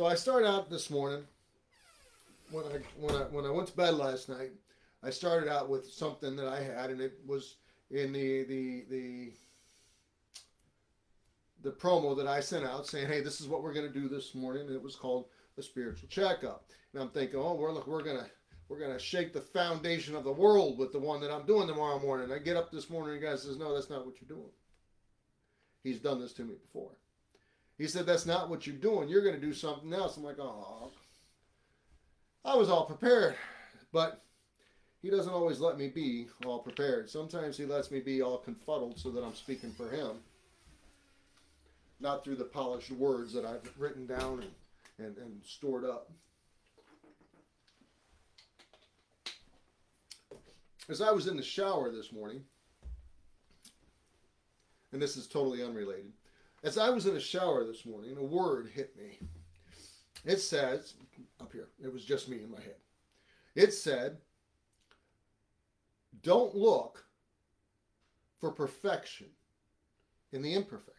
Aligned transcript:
So 0.00 0.06
I 0.06 0.14
start 0.14 0.46
out 0.46 0.70
this 0.70 0.88
morning 0.88 1.22
when 2.50 2.64
I 2.64 2.78
when 2.98 3.14
I 3.14 3.24
when 3.24 3.44
I 3.44 3.50
went 3.50 3.68
to 3.68 3.76
bed 3.76 3.92
last 3.96 4.30
night. 4.30 4.52
I 5.02 5.10
started 5.10 5.46
out 5.46 5.68
with 5.68 5.92
something 5.92 6.36
that 6.36 6.46
I 6.46 6.62
had, 6.62 6.88
and 6.88 7.02
it 7.02 7.18
was 7.26 7.56
in 7.90 8.10
the 8.10 8.44
the 8.44 8.84
the 8.88 9.32
the 11.60 11.72
promo 11.72 12.16
that 12.16 12.26
I 12.26 12.40
sent 12.40 12.64
out 12.64 12.86
saying, 12.86 13.08
"Hey, 13.08 13.20
this 13.20 13.42
is 13.42 13.46
what 13.46 13.62
we're 13.62 13.74
going 13.74 13.92
to 13.92 13.92
do 13.92 14.08
this 14.08 14.34
morning." 14.34 14.68
And 14.68 14.74
it 14.74 14.82
was 14.82 14.96
called 14.96 15.26
a 15.58 15.62
spiritual 15.62 16.08
checkup. 16.08 16.64
And 16.94 17.02
I'm 17.02 17.10
thinking, 17.10 17.38
"Oh, 17.38 17.52
we're 17.52 17.70
look, 17.70 17.86
we're 17.86 18.02
gonna 18.02 18.30
we're 18.70 18.80
gonna 18.80 18.98
shake 18.98 19.34
the 19.34 19.42
foundation 19.42 20.16
of 20.16 20.24
the 20.24 20.32
world 20.32 20.78
with 20.78 20.92
the 20.92 20.98
one 20.98 21.20
that 21.20 21.30
I'm 21.30 21.44
doing 21.44 21.68
tomorrow 21.68 21.98
morning." 21.98 22.32
I 22.32 22.38
get 22.38 22.56
up 22.56 22.70
this 22.70 22.88
morning, 22.88 23.16
and 23.16 23.22
the 23.22 23.26
guy 23.26 23.36
says, 23.36 23.58
"No, 23.58 23.74
that's 23.74 23.90
not 23.90 24.06
what 24.06 24.14
you're 24.18 24.34
doing." 24.34 24.52
He's 25.84 26.00
done 26.00 26.22
this 26.22 26.32
to 26.32 26.42
me 26.42 26.54
before. 26.54 26.92
He 27.80 27.88
said, 27.88 28.04
"That's 28.04 28.26
not 28.26 28.50
what 28.50 28.66
you're 28.66 28.76
doing. 28.76 29.08
You're 29.08 29.22
going 29.22 29.34
to 29.34 29.40
do 29.40 29.54
something 29.54 29.92
else." 29.92 30.18
I'm 30.18 30.22
like, 30.22 30.38
"Oh." 30.38 30.90
I 32.44 32.54
was 32.54 32.68
all 32.68 32.84
prepared, 32.84 33.36
but 33.90 34.22
he 35.00 35.08
doesn't 35.08 35.32
always 35.32 35.60
let 35.60 35.78
me 35.78 35.88
be 35.88 36.26
all 36.44 36.58
prepared. 36.58 37.08
Sometimes 37.08 37.56
he 37.56 37.64
lets 37.64 37.90
me 37.90 38.00
be 38.00 38.22
all 38.22 38.38
confuddled 38.38 38.98
so 38.98 39.10
that 39.10 39.24
I'm 39.24 39.34
speaking 39.34 39.72
for 39.72 39.88
him 39.88 40.20
not 42.00 42.24
through 42.24 42.36
the 42.36 42.44
polished 42.44 42.90
words 42.90 43.32
that 43.32 43.44
I've 43.44 43.70
written 43.78 44.06
down 44.06 44.42
and, 44.98 45.06
and, 45.06 45.16
and 45.18 45.40
stored 45.44 45.84
up. 45.84 46.10
As 50.88 51.00
I 51.00 51.10
was 51.12 51.26
in 51.26 51.36
the 51.36 51.42
shower 51.42 51.90
this 51.90 52.12
morning, 52.12 52.42
and 54.92 55.00
this 55.00 55.16
is 55.16 55.26
totally 55.26 55.62
unrelated, 55.62 56.12
as 56.62 56.78
I 56.78 56.90
was 56.90 57.06
in 57.06 57.14
the 57.14 57.20
shower 57.20 57.64
this 57.64 57.86
morning, 57.86 58.16
a 58.16 58.22
word 58.22 58.68
hit 58.74 58.96
me. 58.96 59.18
It 60.24 60.38
says, 60.38 60.94
up 61.40 61.52
here, 61.52 61.68
it 61.82 61.92
was 61.92 62.04
just 62.04 62.28
me 62.28 62.42
in 62.42 62.50
my 62.50 62.60
head. 62.60 62.76
It 63.54 63.72
said, 63.72 64.18
don't 66.22 66.54
look 66.54 67.04
for 68.38 68.50
perfection 68.50 69.28
in 70.32 70.42
the 70.42 70.54
imperfections. 70.54 70.96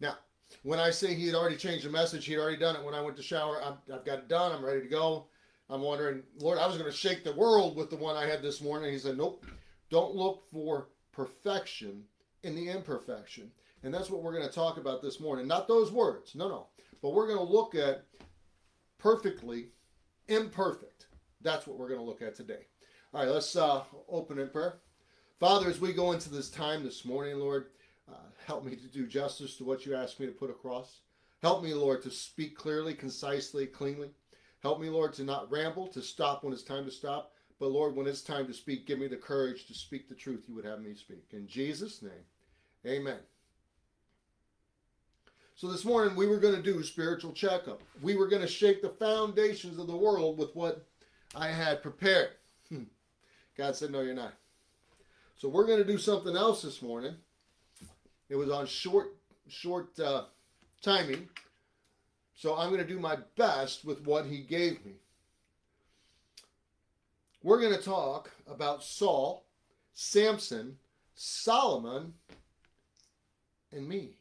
Now, 0.00 0.16
when 0.62 0.78
I 0.78 0.90
say 0.90 1.14
he 1.14 1.26
had 1.26 1.34
already 1.34 1.56
changed 1.56 1.84
the 1.84 1.90
message, 1.90 2.24
he 2.24 2.32
had 2.32 2.40
already 2.40 2.56
done 2.56 2.76
it 2.76 2.84
when 2.84 2.94
I 2.94 3.00
went 3.00 3.16
to 3.16 3.22
shower. 3.22 3.62
I've, 3.62 3.94
I've 3.94 4.04
got 4.04 4.20
it 4.20 4.28
done. 4.28 4.52
I'm 4.52 4.64
ready 4.64 4.80
to 4.80 4.88
go. 4.88 5.26
I'm 5.68 5.80
wondering, 5.80 6.22
Lord, 6.38 6.58
I 6.58 6.66
was 6.66 6.78
going 6.78 6.90
to 6.90 6.96
shake 6.96 7.24
the 7.24 7.34
world 7.34 7.76
with 7.76 7.90
the 7.90 7.96
one 7.96 8.16
I 8.16 8.26
had 8.26 8.42
this 8.42 8.60
morning. 8.60 8.92
He 8.92 8.98
said, 8.98 9.18
Nope, 9.18 9.44
don't 9.90 10.14
look 10.14 10.44
for 10.50 10.88
perfection 11.12 12.04
in 12.44 12.54
the 12.54 12.68
imperfection. 12.68 13.50
And 13.82 13.92
that's 13.92 14.10
what 14.10 14.22
we're 14.22 14.32
going 14.32 14.48
to 14.48 14.54
talk 14.54 14.78
about 14.78 15.02
this 15.02 15.20
morning. 15.20 15.46
Not 15.46 15.68
those 15.68 15.92
words, 15.92 16.34
no, 16.34 16.48
no. 16.48 16.66
But 17.02 17.12
we're 17.12 17.26
going 17.26 17.44
to 17.44 17.52
look 17.52 17.74
at 17.74 18.04
perfectly 18.98 19.68
imperfect. 20.28 21.06
That's 21.42 21.66
what 21.66 21.78
we're 21.78 21.88
going 21.88 22.00
to 22.00 22.06
look 22.06 22.22
at 22.22 22.34
today. 22.34 22.66
All 23.14 23.20
right, 23.20 23.30
let's 23.30 23.54
uh, 23.54 23.82
open 24.08 24.38
in 24.38 24.48
prayer. 24.48 24.78
Father, 25.38 25.68
as 25.68 25.80
we 25.80 25.92
go 25.92 26.12
into 26.12 26.30
this 26.30 26.50
time 26.50 26.82
this 26.82 27.04
morning, 27.04 27.38
Lord, 27.38 27.66
uh, 28.10 28.16
help 28.46 28.64
me 28.64 28.74
to 28.74 28.88
do 28.88 29.06
justice 29.06 29.56
to 29.56 29.64
what 29.64 29.84
you 29.84 29.94
asked 29.94 30.18
me 30.18 30.26
to 30.26 30.32
put 30.32 30.50
across. 30.50 31.00
Help 31.42 31.62
me, 31.62 31.74
Lord, 31.74 32.02
to 32.02 32.10
speak 32.10 32.56
clearly, 32.56 32.94
concisely, 32.94 33.66
cleanly. 33.66 34.10
Help 34.62 34.80
me, 34.80 34.88
Lord, 34.88 35.12
to 35.14 35.24
not 35.24 35.50
ramble, 35.50 35.86
to 35.88 36.02
stop 36.02 36.42
when 36.42 36.52
it's 36.52 36.62
time 36.62 36.84
to 36.86 36.90
stop. 36.90 37.32
But, 37.60 37.70
Lord, 37.70 37.94
when 37.94 38.06
it's 38.06 38.22
time 38.22 38.46
to 38.46 38.54
speak, 38.54 38.86
give 38.86 38.98
me 38.98 39.06
the 39.06 39.16
courage 39.16 39.66
to 39.66 39.74
speak 39.74 40.08
the 40.08 40.14
truth 40.14 40.44
you 40.48 40.54
would 40.54 40.64
have 40.64 40.80
me 40.80 40.94
speak. 40.94 41.28
In 41.32 41.46
Jesus' 41.46 42.02
name, 42.02 42.12
amen. 42.86 43.18
So 45.56 45.68
this 45.68 45.86
morning 45.86 46.14
we 46.16 46.26
were 46.26 46.36
going 46.36 46.54
to 46.54 46.62
do 46.62 46.78
a 46.80 46.84
spiritual 46.84 47.32
checkup. 47.32 47.80
We 48.02 48.14
were 48.14 48.28
going 48.28 48.42
to 48.42 48.48
shake 48.48 48.82
the 48.82 48.90
foundations 48.90 49.78
of 49.78 49.86
the 49.86 49.96
world 49.96 50.36
with 50.36 50.54
what 50.54 50.84
I 51.34 51.48
had 51.48 51.82
prepared. 51.82 52.32
Hmm. 52.68 52.82
God 53.56 53.74
said, 53.74 53.90
No, 53.90 54.02
you're 54.02 54.12
not. 54.12 54.34
So 55.38 55.48
we're 55.48 55.66
going 55.66 55.78
to 55.78 55.84
do 55.84 55.96
something 55.96 56.36
else 56.36 56.60
this 56.60 56.82
morning. 56.82 57.14
It 58.28 58.36
was 58.36 58.50
on 58.50 58.66
short, 58.66 59.16
short 59.48 59.98
uh, 59.98 60.24
timing. 60.82 61.26
So 62.34 62.54
I'm 62.54 62.68
going 62.68 62.82
to 62.82 62.86
do 62.86 63.00
my 63.00 63.16
best 63.38 63.82
with 63.82 64.06
what 64.06 64.26
he 64.26 64.42
gave 64.42 64.84
me. 64.84 64.92
We're 67.42 67.62
going 67.62 67.74
to 67.74 67.82
talk 67.82 68.30
about 68.46 68.82
Saul, 68.82 69.46
Samson, 69.94 70.76
Solomon, 71.14 72.12
and 73.72 73.88
me. 73.88 74.18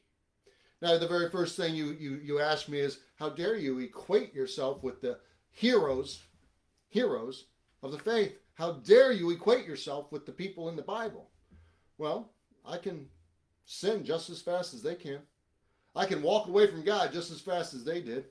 Now, 0.85 0.99
the 0.99 1.07
very 1.07 1.31
first 1.31 1.57
thing 1.57 1.73
you, 1.73 1.97
you, 1.99 2.19
you 2.23 2.39
ask 2.39 2.69
me 2.69 2.77
is, 2.77 2.99
how 3.15 3.29
dare 3.29 3.55
you 3.55 3.79
equate 3.79 4.35
yourself 4.35 4.83
with 4.83 5.01
the 5.01 5.17
heroes, 5.49 6.21
heroes 6.89 7.45
of 7.81 7.91
the 7.91 7.97
faith? 7.97 8.37
How 8.53 8.73
dare 8.73 9.11
you 9.11 9.31
equate 9.31 9.65
yourself 9.65 10.11
with 10.11 10.27
the 10.27 10.31
people 10.31 10.69
in 10.69 10.75
the 10.75 10.83
Bible? 10.83 11.31
Well, 11.97 12.29
I 12.63 12.77
can 12.77 13.07
sin 13.65 14.05
just 14.05 14.29
as 14.29 14.43
fast 14.43 14.75
as 14.75 14.83
they 14.83 14.93
can. 14.93 15.17
I 15.95 16.05
can 16.05 16.21
walk 16.21 16.49
away 16.49 16.67
from 16.67 16.83
God 16.83 17.11
just 17.11 17.31
as 17.31 17.41
fast 17.41 17.73
as 17.73 17.83
they 17.83 17.99
did. 17.99 18.25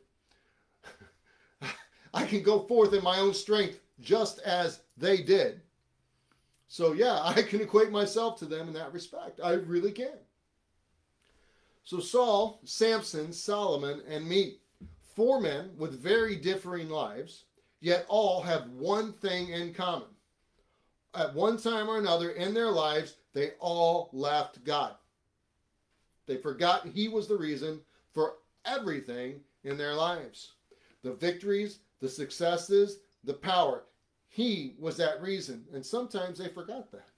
I 2.15 2.25
can 2.25 2.45
go 2.45 2.61
forth 2.61 2.95
in 2.95 3.03
my 3.03 3.19
own 3.19 3.35
strength 3.35 3.81
just 4.01 4.39
as 4.43 4.79
they 4.97 5.23
did. 5.25 5.61
So, 6.69 6.93
yeah, 6.93 7.21
I 7.25 7.43
can 7.43 7.63
equate 7.63 7.91
myself 7.91 8.39
to 8.39 8.45
them 8.45 8.69
in 8.69 8.75
that 8.75 8.93
respect. 8.93 9.41
I 9.43 9.55
really 9.55 9.91
can. 9.91 10.19
So, 11.85 12.01
Saul, 12.01 12.61
Samson, 12.65 13.33
Solomon, 13.33 14.03
and 14.09 14.27
me, 14.27 14.59
four 15.15 15.41
men 15.41 15.71
with 15.77 16.01
very 16.01 16.37
differing 16.37 16.89
lives, 16.89 17.45
yet 17.81 18.07
all 18.09 18.41
have 18.43 18.71
one 18.71 19.13
thing 19.13 19.51
in 19.51 19.75
common. 19.75 20.09
At 21.15 21.35
one 21.35 21.59
time 21.59 21.89
or 21.89 21.99
another 21.99 22.31
in 22.31 22.55
their 22.55 22.71
lives, 22.71 23.17
they 23.35 23.53
all 23.61 24.09
left 24.13 24.65
God. 24.65 24.95
They 26.27 26.39
forgot 26.39 26.87
he 26.87 27.09
was 27.09 27.29
the 27.29 27.37
reason 27.37 27.81
for 28.13 28.37
everything 28.65 29.41
in 29.63 29.77
their 29.77 29.95
lives 29.95 30.53
the 31.03 31.13
victories, 31.13 31.81
the 32.01 32.09
successes, 32.09 33.01
the 33.25 33.35
power. 33.35 33.85
He 34.29 34.75
was 34.79 34.97
that 34.97 35.21
reason. 35.21 35.67
And 35.75 35.85
sometimes 35.85 36.39
they 36.39 36.49
forgot 36.49 36.91
that. 36.93 37.09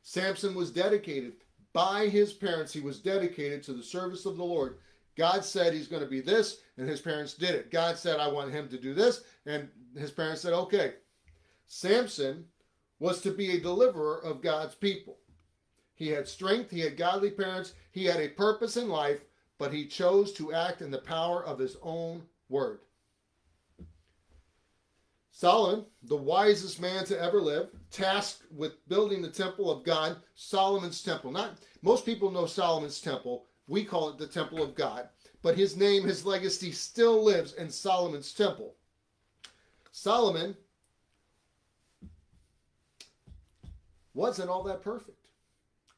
Samson 0.00 0.54
was 0.54 0.70
dedicated 0.70 1.34
by 1.72 2.06
his 2.06 2.32
parents, 2.32 2.72
he 2.72 2.80
was 2.80 3.00
dedicated 3.00 3.62
to 3.62 3.72
the 3.72 3.82
service 3.82 4.26
of 4.26 4.36
the 4.36 4.44
Lord. 4.44 4.78
God 5.16 5.44
said 5.44 5.72
he's 5.72 5.88
going 5.88 6.02
to 6.02 6.08
be 6.08 6.20
this, 6.20 6.58
and 6.76 6.88
his 6.88 7.00
parents 7.00 7.34
did 7.34 7.54
it. 7.54 7.70
God 7.70 7.98
said, 7.98 8.18
I 8.18 8.28
want 8.28 8.50
him 8.50 8.68
to 8.68 8.78
do 8.78 8.94
this, 8.94 9.24
and 9.46 9.68
his 9.96 10.10
parents 10.10 10.40
said, 10.42 10.52
okay. 10.52 10.94
Samson 11.66 12.44
was 12.98 13.20
to 13.22 13.30
be 13.30 13.52
a 13.52 13.60
deliverer 13.60 14.22
of 14.22 14.42
God's 14.42 14.74
people. 14.74 15.18
He 15.94 16.08
had 16.08 16.26
strength, 16.26 16.70
he 16.70 16.80
had 16.80 16.96
godly 16.96 17.30
parents, 17.30 17.74
he 17.92 18.04
had 18.04 18.20
a 18.20 18.28
purpose 18.28 18.76
in 18.76 18.88
life, 18.88 19.20
but 19.58 19.72
he 19.72 19.86
chose 19.86 20.32
to 20.34 20.52
act 20.52 20.82
in 20.82 20.90
the 20.90 20.98
power 20.98 21.44
of 21.44 21.58
his 21.58 21.76
own 21.82 22.22
word. 22.48 22.80
Solomon, 25.32 25.86
the 26.04 26.16
wisest 26.16 26.80
man 26.80 27.04
to 27.06 27.20
ever 27.20 27.40
live, 27.40 27.70
tasked 27.90 28.42
with 28.54 28.86
building 28.88 29.22
the 29.22 29.30
temple 29.30 29.70
of 29.70 29.82
God, 29.82 30.18
Solomon's 30.34 31.02
temple. 31.02 31.32
Not 31.32 31.58
most 31.80 32.04
people 32.04 32.30
know 32.30 32.46
Solomon's 32.46 33.00
temple. 33.00 33.46
We 33.66 33.82
call 33.82 34.10
it 34.10 34.18
the 34.18 34.26
temple 34.26 34.62
of 34.62 34.74
God. 34.74 35.08
But 35.40 35.56
his 35.56 35.76
name, 35.76 36.04
his 36.04 36.24
legacy 36.24 36.70
still 36.70 37.24
lives 37.24 37.54
in 37.54 37.70
Solomon's 37.70 38.32
temple. 38.32 38.74
Solomon 39.90 40.54
wasn't 44.14 44.50
all 44.50 44.62
that 44.64 44.82
perfect. 44.82 45.18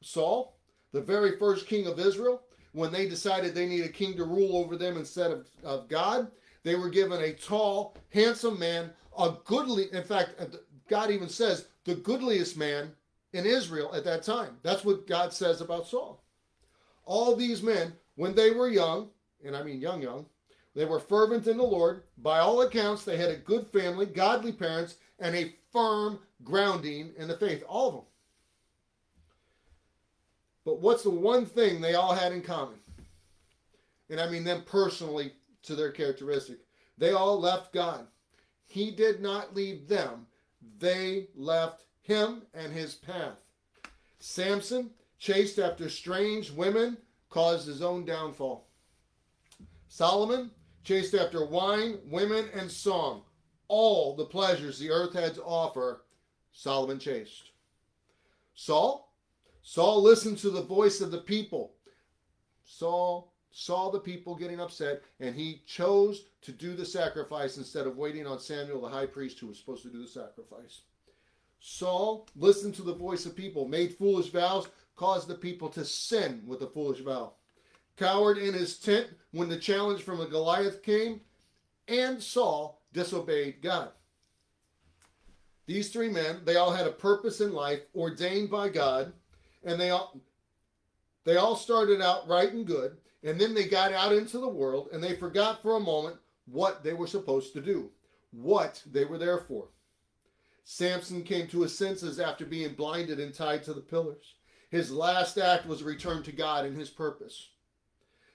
Saul, 0.01 0.57
the 0.93 1.01
very 1.01 1.37
first 1.39 1.67
king 1.67 1.87
of 1.87 1.99
Israel, 1.99 2.43
when 2.73 2.93
they 2.93 3.09
decided 3.09 3.55
they 3.55 3.67
need 3.67 3.85
a 3.85 3.89
king 3.89 4.17
to 4.17 4.25
rule 4.25 4.57
over 4.57 4.77
them 4.77 4.97
instead 4.97 5.31
of, 5.31 5.49
of 5.65 5.89
God, 5.89 6.31
they 6.63 6.77
were 6.77 6.89
given 6.89 7.21
a 7.21 7.33
tall, 7.33 7.97
handsome 8.11 8.59
man, 8.59 8.91
a 9.19 9.37
goodly, 9.45 9.87
in 9.93 10.03
fact, 10.03 10.31
uh, 10.41 10.47
God 10.89 11.11
even 11.11 11.29
says, 11.29 11.67
the 11.85 11.95
goodliest 11.95 12.57
man 12.57 12.93
in 13.33 13.47
Israel 13.47 13.95
at 13.95 14.05
that 14.05 14.23
time. 14.23 14.57
That's 14.63 14.85
what 14.85 15.07
God 15.07 15.33
says 15.33 15.61
about 15.61 15.87
Saul. 15.87 16.23
All 17.05 17.37
these 17.37 17.63
men, 17.63 17.93
when 18.17 18.35
they 18.35 18.51
were 18.51 18.69
young, 18.69 19.11
and 19.45 19.57
I 19.57 19.63
mean 19.63 19.81
young, 19.81 20.01
young, 20.01 20.27
they 20.75 20.85
were 20.85 21.01
fervent 21.01 21.47
in 21.47 21.57
the 21.57 21.63
Lord. 21.63 22.03
By 22.19 22.39
all 22.39 22.63
accounts, 22.63 23.05
they 23.05 23.17
had 23.17 23.31
a 23.31 23.37
good 23.37 23.67
family, 23.67 24.07
godly 24.07 24.53
parents, 24.53 24.97
and 25.21 25.37
a 25.37 25.55
firm 25.73 26.19
grounding 26.43 27.13
in 27.17 27.29
the 27.29 27.37
faith. 27.37 27.63
All 27.69 27.89
of 27.89 27.95
them. 27.95 28.05
But 30.65 30.81
what's 30.81 31.03
the 31.03 31.11
one 31.11 31.45
thing 31.45 31.81
they 31.81 31.95
all 31.95 32.15
had 32.15 32.33
in 32.33 32.41
common? 32.41 32.77
And 34.11 34.21
I 34.21 34.29
mean 34.29 34.45
them 34.45 34.63
personally 34.67 35.33
to 35.63 35.75
their 35.75 35.91
characteristic. 35.91 36.59
They 36.99 37.13
all 37.13 37.39
left 37.39 37.73
God. 37.73 38.07
He 38.67 38.91
did 38.91 39.21
not 39.21 39.55
leave 39.55 39.89
them, 39.89 40.27
they 40.79 41.29
left 41.35 41.85
him 42.01 42.43
and 42.53 42.73
his 42.73 42.95
path. 42.95 43.39
Samson, 44.19 44.91
chased 45.19 45.59
after 45.59 45.89
strange 45.89 46.51
women, 46.51 46.99
caused 47.31 47.67
his 47.67 47.83
own 47.83 48.05
downfall. 48.05 48.67
Solomon, 49.89 50.51
chased 50.83 51.15
after 51.15 51.45
wine, 51.45 51.99
women, 52.07 52.49
and 52.55 52.71
song. 52.71 53.23
All 53.69 54.15
the 54.15 54.25
pleasures 54.25 54.79
the 54.79 54.91
earth 54.91 55.15
had 55.15 55.35
to 55.35 55.43
offer, 55.43 56.05
Solomon 56.53 56.99
chased. 56.99 57.51
Saul? 58.55 59.13
Saul 59.63 60.03
listened 60.03 60.39
to 60.39 60.51
the 60.51 60.63
voice 60.63 61.01
of 61.01 61.11
the 61.11 61.19
people. 61.19 61.73
Saul 62.65 63.34
saw 63.57 63.89
the 63.89 64.01
people 64.01 64.35
getting 64.35 64.59
upset 64.59 65.03
and 65.21 65.33
he 65.33 65.63
chose 65.65 66.25
to 66.43 66.51
do 66.51 66.75
the 66.75 66.85
sacrifice 66.85 67.57
instead 67.57 67.87
of 67.87 67.97
waiting 67.97 68.27
on 68.27 68.41
Samuel, 68.41 68.81
the 68.81 68.89
high 68.89 69.07
priest, 69.07 69.39
who 69.39 69.47
was 69.47 69.57
supposed 69.57 69.85
to 69.85 69.91
do 69.91 70.03
the 70.03 70.09
sacrifice. 70.09 70.81
Saul 71.61 72.27
listened 72.35 72.75
to 72.75 72.83
the 72.83 72.93
voice 72.93 73.27
of 73.27 73.37
people, 73.37 73.69
made 73.69 73.97
foolish 73.97 74.31
vows, 74.31 74.69
caused 74.97 75.29
the 75.29 75.37
people 75.37 75.69
to 75.69 75.85
sin 75.85 76.43
with 76.45 76.63
a 76.63 76.67
foolish 76.67 76.99
vow. 76.99 77.35
Cowered 77.97 78.39
in 78.39 78.55
his 78.55 78.77
tent 78.77 79.07
when 79.31 79.49
the 79.49 79.57
challenge 79.57 80.03
from 80.03 80.21
a 80.21 80.27
Goliath 80.27 80.83
came, 80.83 81.21
and 81.87 82.21
Saul 82.21 82.83
disobeyed 82.93 83.63
God. 83.63 83.91
These 85.67 85.91
three 85.91 86.09
men, 86.09 86.41
they 86.45 86.57
all 86.57 86.73
had 86.73 86.89
a 86.89 86.93
purpose 86.93 87.41
in 87.41 87.53
life 87.53 87.83
ordained 87.95 88.51
by 88.51 88.69
God, 88.69 89.13
and 89.63 89.81
they 89.81 89.91
all 89.91 90.21
they 91.25 91.37
all 91.37 91.57
started 91.57 92.03
out 92.03 92.29
right 92.29 92.53
and 92.53 92.67
good, 92.67 92.99
and 93.25 93.41
then 93.41 93.55
they 93.55 93.65
got 93.65 93.93
out 93.93 94.13
into 94.13 94.39
the 94.39 94.49
world 94.49 94.89
and 94.93 95.03
they 95.03 95.17
forgot 95.17 95.63
for 95.63 95.77
a 95.77 95.81
moment 95.81 96.17
what 96.47 96.85
they 96.85 96.93
were 96.93 97.07
supposed 97.07 97.55
to 97.55 97.61
do, 97.61 97.91
what 98.31 98.83
they 98.87 99.05
were 99.05 99.19
there 99.19 99.39
for. 99.39 99.69
Samson 100.65 101.23
came 101.23 101.47
to 101.49 101.63
his 101.63 101.77
senses 101.77 102.21
after 102.21 102.45
being 102.45 102.75
blinded 102.75 103.19
and 103.19 103.35
tied 103.35 103.65
to 103.65 103.73
the 103.73 103.81
pillars. 103.81 104.35
His 104.71 104.91
last 104.91 105.39
act 105.39 105.67
was 105.67 105.83
a 105.83 105.87
return 105.87 106.23
to 106.25 106.33
God 106.33 106.65
and 106.65 106.77
his 106.77 106.91
purpose. 106.91 107.49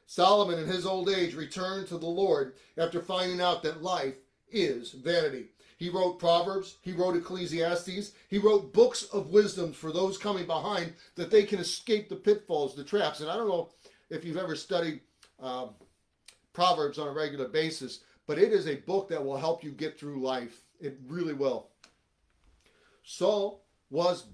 Solomon, 0.06 0.57
in 0.57 0.68
his 0.68 0.86
old 0.86 1.09
age, 1.09 1.36
returned 1.36 1.88
to 1.88 1.97
the 1.97 2.07
Lord 2.07 2.56
after 2.77 3.01
finding 3.01 3.41
out 3.41 3.62
that 3.63 3.83
life 3.83 4.15
is 4.51 4.91
vanity. 4.91 5.50
He 5.77 5.89
wrote 5.89 6.19
Proverbs, 6.19 6.77
he 6.81 6.91
wrote 6.91 7.15
Ecclesiastes, 7.15 8.12
he 8.27 8.38
wrote 8.38 8.74
books 8.74 9.03
of 9.03 9.30
wisdom 9.30 9.71
for 9.71 9.94
those 9.94 10.18
coming 10.18 10.45
behind 10.45 10.94
that 11.15 11.31
they 11.31 11.44
can 11.44 11.59
escape 11.59 12.09
the 12.09 12.15
pitfalls, 12.15 12.75
the 12.75 12.83
traps. 12.83 13.21
And 13.21 13.30
I 13.30 13.38
don't 13.38 13.47
know 13.47 13.69
if 14.09 14.25
you've 14.25 14.38
ever 14.38 14.56
studied 14.56 15.01
um, 15.39 15.69
Proverbs 16.53 16.97
on 16.97 17.07
a 17.07 17.13
regular 17.13 17.47
basis, 17.47 18.01
but 18.27 18.38
it 18.38 18.51
is 18.51 18.67
a 18.67 18.75
book 18.75 19.09
that 19.09 19.23
will 19.23 19.38
help 19.38 19.63
you 19.63 19.71
get 19.71 20.00
through 20.00 20.21
life. 20.21 20.61
It 20.79 21.00
really 21.07 21.33
will. 21.33 21.67
Saul 23.03 23.63
was 23.89 24.25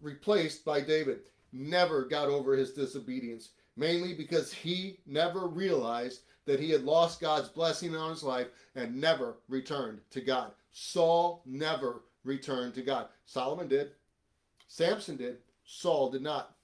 replaced 0.00 0.64
by 0.64 0.80
David, 0.80 1.20
never 1.52 2.04
got 2.04 2.28
over 2.28 2.56
his 2.56 2.72
disobedience 2.72 3.50
mainly 3.80 4.14
because 4.14 4.52
he 4.52 4.98
never 5.06 5.46
realized 5.46 6.20
that 6.46 6.60
he 6.60 6.70
had 6.70 6.84
lost 6.84 7.20
God's 7.20 7.48
blessing 7.48 7.96
on 7.96 8.10
his 8.10 8.22
life 8.22 8.48
and 8.74 9.00
never 9.00 9.36
returned 9.48 10.00
to 10.10 10.20
God. 10.20 10.52
Saul 10.72 11.42
never 11.46 12.02
returned 12.24 12.74
to 12.74 12.82
God. 12.82 13.08
Solomon 13.24 13.68
did. 13.68 13.92
Samson 14.68 15.16
did. 15.16 15.38
Saul 15.64 16.10
did 16.10 16.22
not. 16.22 16.54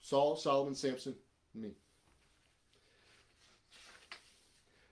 Saul, 0.00 0.36
Solomon, 0.36 0.74
Samson, 0.74 1.14
me. 1.54 1.70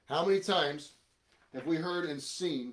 How 0.08 0.24
many 0.24 0.40
times 0.40 0.92
have 1.54 1.66
we 1.66 1.76
heard 1.76 2.08
and 2.08 2.20
seen 2.20 2.72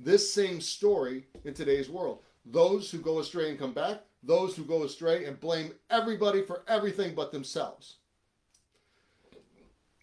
this 0.00 0.32
same 0.32 0.60
story 0.60 1.24
in 1.44 1.54
today's 1.54 1.88
world? 1.88 2.20
Those 2.44 2.90
who 2.90 2.98
go 2.98 3.20
astray 3.20 3.50
and 3.50 3.58
come 3.58 3.72
back, 3.72 4.00
those 4.22 4.56
who 4.56 4.64
go 4.64 4.82
astray 4.82 5.24
and 5.24 5.38
blame 5.38 5.72
everybody 5.90 6.42
for 6.42 6.62
everything 6.66 7.14
but 7.14 7.30
themselves. 7.30 7.96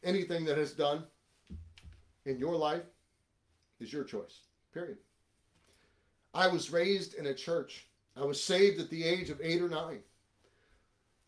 Anything 0.03 0.45
that 0.45 0.57
is 0.57 0.71
done 0.71 1.03
in 2.25 2.39
your 2.39 2.55
life 2.55 2.83
is 3.81 3.91
your 3.91 4.05
choice, 4.05 4.39
period. 4.73 4.97
I 6.33 6.47
was 6.47 6.71
raised 6.71 7.15
in 7.15 7.25
a 7.27 7.33
church. 7.33 7.87
I 8.15 8.23
was 8.23 8.41
saved 8.41 8.79
at 8.79 8.89
the 8.89 9.03
age 9.03 9.29
of 9.29 9.41
eight 9.41 9.61
or 9.61 9.69
nine. 9.69 9.99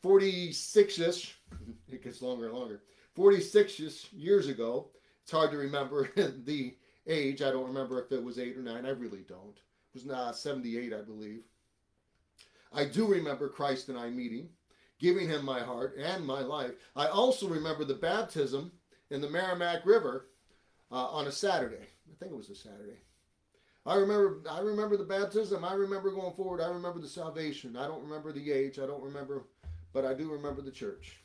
46 0.02 1.00
ish, 1.00 1.36
it 1.92 2.04
gets 2.04 2.22
longer 2.22 2.46
and 2.46 2.54
longer. 2.56 2.82
46 3.16 3.80
ish 3.80 4.14
years 4.14 4.48
ago, 4.48 4.90
it's 5.22 5.32
hard 5.32 5.52
to 5.52 5.58
remember 5.58 6.10
the 6.46 6.76
age. 7.08 7.42
I 7.42 7.52
don't 7.52 7.68
remember 7.68 8.02
if 8.02 8.12
it 8.12 8.24
was 8.24 8.40
eight 8.40 8.58
or 8.58 8.62
nine. 8.62 8.86
I 8.86 8.92
really 8.92 9.26
don't. 9.28 9.58
It 9.58 9.94
was 9.94 10.06
not 10.06 10.38
78, 10.38 10.94
I 10.94 11.02
believe. 11.02 11.44
I 12.74 12.86
do 12.86 13.06
remember 13.06 13.50
Christ 13.50 13.90
and 13.90 13.98
I 13.98 14.10
meeting, 14.10 14.48
giving 15.00 15.28
him 15.28 15.44
my 15.44 15.60
heart 15.60 15.98
and 15.98 16.26
my 16.26 16.40
life. 16.40 16.72
I 16.96 17.08
also 17.08 17.48
remember 17.48 17.84
the 17.84 17.96
baptism 17.96 18.72
in 19.10 19.20
the 19.20 19.28
Meramec 19.28 19.86
River 19.86 20.28
uh, 20.92 21.08
on 21.08 21.28
a 21.28 21.32
Saturday. 21.32 21.86
I 22.10 22.16
think 22.18 22.32
it 22.32 22.38
was 22.38 22.50
a 22.50 22.56
Saturday. 22.56 23.00
I 23.86 23.96
remember 23.96 24.42
I 24.50 24.60
remember 24.60 24.96
the 24.96 25.04
baptism. 25.04 25.66
I 25.66 25.74
remember 25.74 26.12
going 26.12 26.34
forward. 26.34 26.62
I 26.62 26.68
remember 26.68 27.00
the 27.00 27.08
salvation. 27.08 27.76
I 27.76 27.88
don't 27.88 28.04
remember 28.04 28.32
the 28.32 28.52
age. 28.52 28.78
I 28.78 28.86
don't 28.86 29.02
remember, 29.02 29.46
but 29.94 30.06
I 30.06 30.14
do 30.14 30.32
remember 30.32 30.62
the 30.62 30.72
church. 30.72 31.22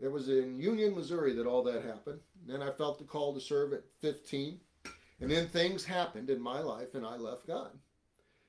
It 0.00 0.10
was 0.10 0.28
in 0.28 0.60
Union, 0.60 0.94
Missouri 0.94 1.32
that 1.34 1.46
all 1.46 1.62
that 1.62 1.84
happened. 1.84 2.20
Then 2.46 2.62
I 2.62 2.70
felt 2.70 2.98
the 2.98 3.04
call 3.04 3.32
to 3.32 3.40
serve 3.40 3.72
at 3.72 3.84
15. 4.00 4.60
And 5.20 5.30
then 5.30 5.48
things 5.48 5.84
happened 5.84 6.28
in 6.28 6.40
my 6.40 6.60
life 6.60 6.94
and 6.94 7.06
I 7.06 7.16
left 7.16 7.46
God. 7.46 7.70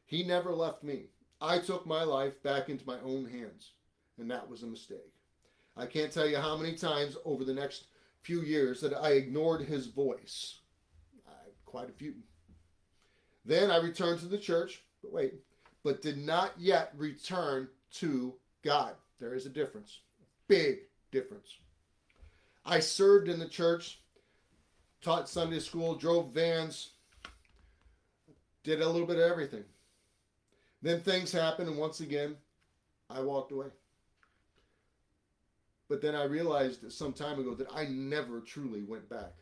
He 0.05 0.23
never 0.23 0.53
left 0.53 0.83
me. 0.83 1.05
I 1.41 1.59
took 1.59 1.85
my 1.85 2.03
life 2.03 2.41
back 2.43 2.69
into 2.69 2.85
my 2.85 2.99
own 3.01 3.25
hands, 3.25 3.71
and 4.17 4.29
that 4.31 4.49
was 4.49 4.63
a 4.63 4.67
mistake. 4.67 5.13
I 5.75 5.85
can't 5.85 6.11
tell 6.11 6.27
you 6.27 6.37
how 6.37 6.55
many 6.55 6.75
times 6.75 7.17
over 7.25 7.43
the 7.43 7.53
next 7.53 7.85
few 8.21 8.41
years 8.41 8.79
that 8.81 8.93
I 8.93 9.11
ignored 9.11 9.61
his 9.61 9.87
voice. 9.87 10.59
I, 11.27 11.49
quite 11.65 11.89
a 11.89 11.93
few. 11.93 12.15
Then 13.43 13.69
I 13.69 13.77
returned 13.77 14.19
to 14.21 14.27
the 14.27 14.37
church, 14.37 14.83
but 15.05 15.13
wait, 15.13 15.33
but 15.83 16.01
did 16.01 16.17
not 16.17 16.51
yet 16.57 16.91
return 16.97 17.67
to 17.93 18.33
God. 18.63 18.93
There 19.19 19.35
is 19.35 19.45
a 19.45 19.49
difference, 19.49 19.99
big 20.47 20.79
difference. 21.11 21.57
I 22.65 22.79
served 22.79 23.29
in 23.29 23.39
the 23.39 23.47
church 23.47 23.99
taught 25.01 25.29
Sunday 25.29 25.59
school, 25.59 25.95
drove 25.95 26.33
vans, 26.33 26.91
did 28.63 28.81
a 28.81 28.89
little 28.89 29.07
bit 29.07 29.17
of 29.17 29.31
everything. 29.31 29.63
Then 30.81 31.01
things 31.01 31.31
happened, 31.31 31.69
and 31.69 31.77
once 31.77 31.99
again, 31.99 32.35
I 33.09 33.21
walked 33.21 33.51
away. 33.51 33.67
But 35.87 36.01
then 36.01 36.15
I 36.15 36.23
realized 36.23 36.91
some 36.91 37.13
time 37.13 37.39
ago 37.39 37.53
that 37.53 37.67
I 37.73 37.85
never 37.85 38.39
truly 38.41 38.81
went 38.81 39.07
back. 39.07 39.33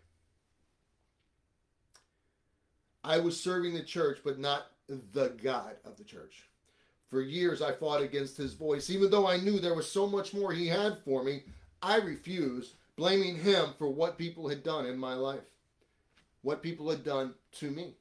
I 3.06 3.20
was 3.20 3.42
serving 3.42 3.74
the 3.74 3.84
church, 3.84 4.20
but 4.24 4.40
not 4.40 4.73
the 4.88 5.30
God 5.42 5.76
of 5.86 5.98
the 5.98 6.04
church. 6.04 6.44
For 7.10 7.22
years, 7.22 7.62
I 7.62 7.74
fought 7.74 8.02
against 8.02 8.38
his 8.38 8.54
voice. 8.54 8.90
Even 8.90 9.12
though 9.12 9.28
I 9.28 9.38
knew 9.38 9.60
there 9.60 9.76
was 9.76 9.90
so 9.90 10.08
much 10.08 10.34
more 10.34 10.52
he 10.52 10.68
had 10.68 10.98
for 11.06 11.24
me, 11.24 11.44
I 11.82 11.98
refused, 11.98 12.74
blaming 12.96 13.38
him 13.38 13.70
for 13.78 13.88
what 13.90 14.18
people 14.18 14.50
had 14.50 14.64
done 14.64 14.86
in 14.86 14.98
my 14.98 15.14
life 15.14 15.44
what 16.44 16.62
people 16.62 16.90
had 16.90 17.04
done 17.04 17.34
to 17.54 17.72
me. 17.72 17.96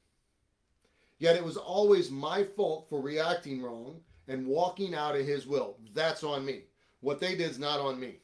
Yet 1.18 1.36
it 1.36 1.44
was 1.44 1.56
always 1.56 2.10
my 2.10 2.44
fault 2.44 2.86
for 2.90 3.00
reacting 3.00 3.62
wrong 3.62 4.00
and 4.28 4.46
walking 4.46 4.94
out 4.94 5.16
of 5.16 5.24
his 5.24 5.46
will. 5.46 5.76
That's 5.94 6.22
on 6.22 6.44
me. 6.44 6.62
What 7.00 7.20
they 7.20 7.36
did 7.36 7.50
is 7.50 7.58
not 7.58 7.80
on 7.80 7.98
me. 7.98 8.16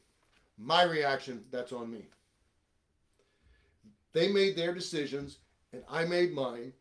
My 0.57 0.83
reaction, 0.83 1.45
that's 1.51 1.71
on 1.71 1.89
me. 1.89 2.05
They 4.11 4.27
made 4.27 4.55
their 4.55 4.73
decisions 4.73 5.37
and 5.71 5.83
I 5.89 6.03
made 6.03 6.33
mine. 6.33 6.73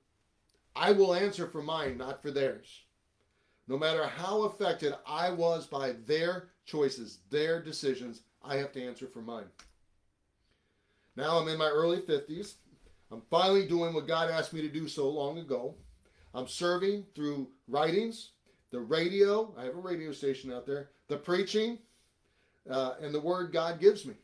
I 0.79 0.93
will 0.93 1.15
answer 1.15 1.49
for 1.49 1.61
mine, 1.61 1.99
not 1.99 2.23
for 2.23 2.31
theirs. 2.31 2.85
No 3.67 3.77
matter 3.77 4.07
how 4.07 4.43
affected 4.43 4.95
I 5.07 5.31
was 5.31 5.67
by 5.67 5.93
their 6.07 6.51
choices, 6.65 7.19
their 7.31 7.61
decisions, 7.61 8.23
I 8.43 8.57
have 8.57 8.73
to 8.73 8.83
answer 8.83 9.07
for 9.07 9.21
mine. 9.21 9.47
Now 11.17 11.39
I'm 11.39 11.49
in 11.49 11.59
my 11.59 11.69
early 11.69 11.99
50s. 11.99 12.55
I'm 13.11 13.23
finally 13.29 13.67
doing 13.67 13.93
what 13.93 14.07
God 14.07 14.31
asked 14.31 14.53
me 14.53 14.63
to 14.63 14.69
do 14.69 14.87
so 14.87 15.09
long 15.09 15.39
ago. 15.39 15.75
I'm 16.33 16.47
serving 16.47 17.07
through 17.15 17.49
writings, 17.67 18.31
the 18.71 18.81
radio. 18.81 19.53
I 19.59 19.65
have 19.65 19.75
a 19.75 19.81
radio 19.81 20.13
station 20.13 20.53
out 20.53 20.67
there, 20.67 20.91
the 21.09 21.17
preaching, 21.17 21.79
uh, 22.71 22.95
and 23.01 23.13
the 23.13 23.21
word 23.21 23.53
God 23.53 23.81
gives 23.81 24.07
me. 24.07 24.15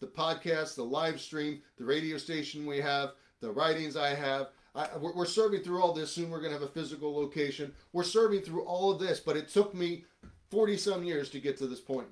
The 0.00 0.06
podcast, 0.06 0.74
the 0.74 0.84
live 0.84 1.20
stream, 1.20 1.62
the 1.78 1.84
radio 1.84 2.18
station 2.18 2.66
we 2.66 2.78
have, 2.78 3.12
the 3.40 3.50
writings 3.50 3.96
I 3.96 4.14
have. 4.14 4.48
I, 4.76 4.96
we're, 4.98 5.12
we're 5.14 5.26
serving 5.26 5.62
through 5.62 5.82
all 5.82 5.92
this. 5.94 6.12
Soon 6.12 6.30
we're 6.30 6.40
going 6.40 6.52
to 6.52 6.58
have 6.58 6.68
a 6.68 6.72
physical 6.72 7.14
location. 7.16 7.72
We're 7.92 8.04
serving 8.04 8.42
through 8.42 8.62
all 8.64 8.92
of 8.92 8.98
this, 9.00 9.18
but 9.18 9.36
it 9.36 9.48
took 9.48 9.74
me 9.74 10.04
40 10.50 10.76
some 10.76 11.02
years 11.04 11.30
to 11.30 11.40
get 11.40 11.56
to 11.58 11.66
this 11.66 11.80
point. 11.80 12.08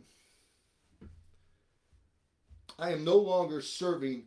I 2.78 2.90
am 2.92 3.04
no 3.04 3.16
longer 3.16 3.60
serving 3.60 4.24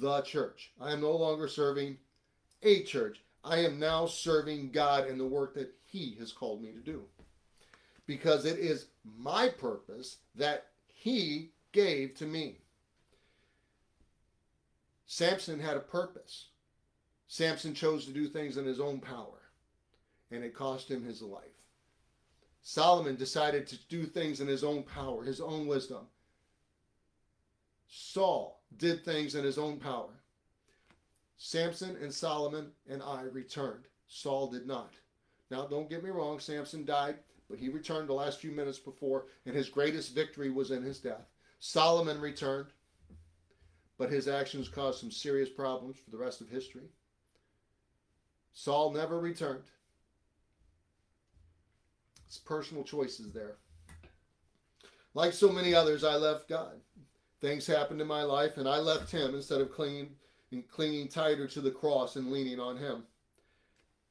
the 0.00 0.20
church. 0.22 0.72
I 0.80 0.92
am 0.92 1.00
no 1.00 1.12
longer 1.16 1.48
serving 1.48 1.98
a 2.62 2.82
church. 2.82 3.22
I 3.44 3.58
am 3.58 3.78
now 3.78 4.06
serving 4.06 4.72
God 4.72 5.06
in 5.08 5.16
the 5.18 5.26
work 5.26 5.54
that 5.54 5.72
He 5.86 6.16
has 6.18 6.32
called 6.32 6.62
me 6.62 6.72
to 6.72 6.80
do. 6.80 7.04
because 8.06 8.44
it 8.44 8.58
is 8.58 8.86
my 9.18 9.48
purpose 9.48 10.18
that 10.34 10.66
he 10.86 11.50
gave 11.72 12.14
to 12.16 12.26
me. 12.26 12.56
Samson 15.06 15.60
had 15.60 15.76
a 15.76 15.80
purpose. 15.80 16.46
Samson 17.28 17.74
chose 17.74 18.04
to 18.06 18.12
do 18.12 18.28
things 18.28 18.56
in 18.56 18.64
his 18.64 18.80
own 18.80 19.00
power, 19.00 19.50
and 20.30 20.44
it 20.44 20.54
cost 20.54 20.90
him 20.90 21.04
his 21.04 21.22
life. 21.22 21.42
Solomon 22.62 23.16
decided 23.16 23.66
to 23.66 23.78
do 23.88 24.06
things 24.06 24.40
in 24.40 24.48
his 24.48 24.64
own 24.64 24.82
power, 24.82 25.22
his 25.22 25.40
own 25.40 25.66
wisdom. 25.66 26.06
Saul 27.88 28.60
did 28.76 29.04
things 29.04 29.34
in 29.34 29.44
his 29.44 29.58
own 29.58 29.78
power. 29.78 30.10
Samson 31.38 31.96
and 32.02 32.12
Solomon 32.12 32.72
and 32.88 33.02
I 33.02 33.22
returned. 33.22 33.84
Saul 34.08 34.50
did 34.50 34.66
not. 34.66 34.94
Now, 35.50 35.66
don't 35.66 35.88
get 35.88 36.02
me 36.02 36.10
wrong, 36.10 36.40
Samson 36.40 36.84
died, 36.84 37.16
but 37.48 37.58
he 37.58 37.68
returned 37.68 38.08
the 38.08 38.14
last 38.14 38.40
few 38.40 38.50
minutes 38.50 38.78
before, 38.78 39.26
and 39.44 39.54
his 39.54 39.68
greatest 39.68 40.14
victory 40.14 40.50
was 40.50 40.70
in 40.70 40.82
his 40.82 40.98
death. 40.98 41.28
Solomon 41.60 42.20
returned, 42.20 42.66
but 43.98 44.10
his 44.10 44.28
actions 44.28 44.68
caused 44.68 45.00
some 45.00 45.10
serious 45.10 45.48
problems 45.48 45.98
for 45.98 46.10
the 46.10 46.18
rest 46.18 46.40
of 46.40 46.48
history. 46.48 46.88
Saul 48.58 48.90
never 48.90 49.20
returned. 49.20 49.64
It's 52.26 52.38
personal 52.38 52.84
choices 52.84 53.30
there. 53.30 53.56
Like 55.12 55.34
so 55.34 55.52
many 55.52 55.74
others, 55.74 56.02
I 56.02 56.16
left 56.16 56.48
God. 56.48 56.80
Things 57.42 57.66
happened 57.66 58.00
in 58.00 58.06
my 58.06 58.22
life, 58.22 58.56
and 58.56 58.66
I 58.66 58.78
left 58.78 59.12
Him 59.12 59.34
instead 59.34 59.60
of 59.60 59.70
clinging 59.70 60.08
and 60.52 60.66
clinging 60.68 61.08
tighter 61.08 61.46
to 61.46 61.60
the 61.60 61.70
cross 61.70 62.16
and 62.16 62.32
leaning 62.32 62.58
on 62.58 62.78
Him. 62.78 63.02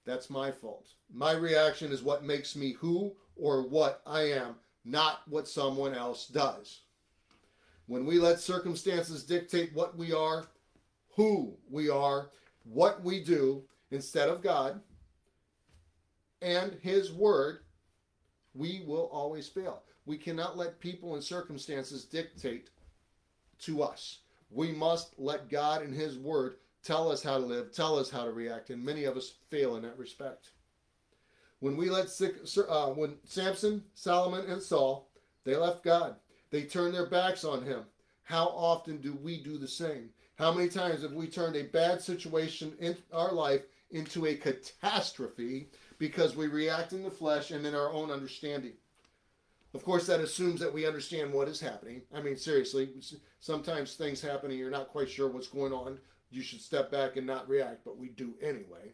That's 0.06 0.30
my 0.30 0.52
fault. 0.52 0.90
My 1.12 1.32
reaction 1.32 1.92
is 1.92 2.04
what 2.04 2.24
makes 2.24 2.56
me 2.56 2.74
who 2.74 3.14
or 3.36 3.68
what 3.68 4.04
I 4.06 4.30
am, 4.30 4.58
not 4.86 5.22
what 5.28 5.48
someone 5.48 5.96
else 5.96 6.28
does. 6.28 6.82
When 7.88 8.06
we 8.06 8.20
let 8.20 8.40
circumstances 8.40 9.24
dictate 9.24 9.74
what 9.74 9.98
we 9.98 10.14
are, 10.14 10.46
who 11.16 11.58
we 11.68 11.90
are, 11.90 12.30
what 12.64 13.04
we 13.04 13.24
do, 13.24 13.64
instead 13.96 14.30
of 14.30 14.44
God 14.44 14.82
and 16.42 16.78
His 16.82 17.12
Word, 17.12 17.60
we 18.54 18.84
will 18.86 19.10
always 19.12 19.48
fail. 19.48 19.82
We 20.06 20.18
cannot 20.18 20.58
let 20.58 20.80
people 20.80 21.16
and 21.16 21.24
circumstances 21.24 22.06
dictate 22.06 22.70
to 23.62 23.82
us. 23.82 24.20
We 24.52 24.72
must 24.72 25.18
let 25.18 25.50
God 25.50 25.82
and 25.82 25.94
His 25.94 26.18
Word 26.18 26.58
tell 26.84 27.12
us 27.12 27.24
how 27.24 27.40
to 27.40 27.46
live, 27.46 27.72
tell 27.72 27.98
us 27.98 28.12
how 28.12 28.26
to 28.26 28.32
react, 28.32 28.70
and 28.70 28.84
many 28.84 29.06
of 29.06 29.18
us 29.18 29.34
fail 29.50 29.76
in 29.76 29.82
that 29.84 29.98
respect. 29.98 30.52
When 31.60 31.76
we 31.76 31.90
let 31.90 32.08
uh, 32.70 32.88
when 32.90 33.16
Samson, 33.24 33.84
Solomon, 33.96 34.46
and 34.48 34.62
Saul, 34.62 35.10
they 35.46 35.56
left 35.56 35.84
God. 35.84 36.16
They 36.52 36.64
turned 36.64 36.94
their 36.94 37.08
backs 37.08 37.44
on 37.44 37.64
Him. 37.64 37.86
How 38.24 38.46
often 38.48 38.98
do 38.98 39.18
we 39.22 39.42
do 39.42 39.58
the 39.58 39.68
same? 39.68 40.10
How 40.36 40.52
many 40.52 40.68
times 40.68 41.02
have 41.02 41.14
we 41.14 41.28
turned 41.28 41.56
a 41.56 41.64
bad 41.64 42.02
situation 42.02 42.74
in 42.80 42.98
our 43.14 43.32
life 43.32 43.62
into 43.92 44.26
a 44.26 44.36
catastrophe 44.36 45.70
because 45.98 46.36
we 46.36 46.48
react 46.48 46.94
in 46.94 47.04
the 47.04 47.12
flesh 47.12 47.52
and 47.52 47.66
in 47.66 47.76
our 47.76 47.92
own 47.92 48.12
understanding? 48.12 48.74
Of 49.74 49.84
course, 49.84 50.08
that 50.08 50.22
assumes 50.22 50.62
that 50.62 50.74
we 50.74 50.88
understand 50.88 51.34
what 51.34 51.50
is 51.50 51.60
happening. 51.60 52.02
I 52.14 52.22
mean, 52.22 52.38
seriously, 52.38 52.90
sometimes 53.40 53.96
things 53.96 54.22
happen 54.22 54.50
and 54.50 54.60
you're 54.60 54.70
not 54.70 54.88
quite 54.88 55.10
sure 55.10 55.28
what's 55.28 55.48
going 55.48 55.74
on. 55.74 55.98
You 56.32 56.42
should 56.42 56.62
step 56.62 56.92
back 56.92 57.18
and 57.18 57.28
not 57.28 57.50
react, 57.50 57.84
but 57.84 57.98
we 57.98 58.10
do 58.10 58.36
anyway. 58.42 58.94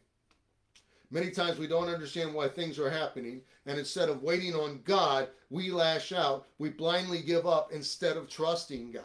Many 1.11 1.29
times 1.29 1.59
we 1.59 1.67
don't 1.67 1.89
understand 1.89 2.33
why 2.33 2.47
things 2.47 2.79
are 2.79 2.89
happening, 2.89 3.41
and 3.65 3.77
instead 3.77 4.07
of 4.07 4.23
waiting 4.23 4.55
on 4.55 4.81
God, 4.85 5.27
we 5.49 5.69
lash 5.69 6.13
out. 6.13 6.47
We 6.57 6.69
blindly 6.69 7.21
give 7.21 7.45
up 7.45 7.71
instead 7.73 8.15
of 8.15 8.29
trusting 8.29 8.91
God. 8.91 9.03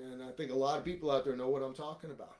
And 0.00 0.20
I 0.22 0.32
think 0.32 0.50
a 0.50 0.56
lot 0.56 0.76
of 0.76 0.84
people 0.84 1.10
out 1.10 1.24
there 1.24 1.36
know 1.36 1.48
what 1.48 1.62
I'm 1.62 1.74
talking 1.74 2.10
about. 2.10 2.36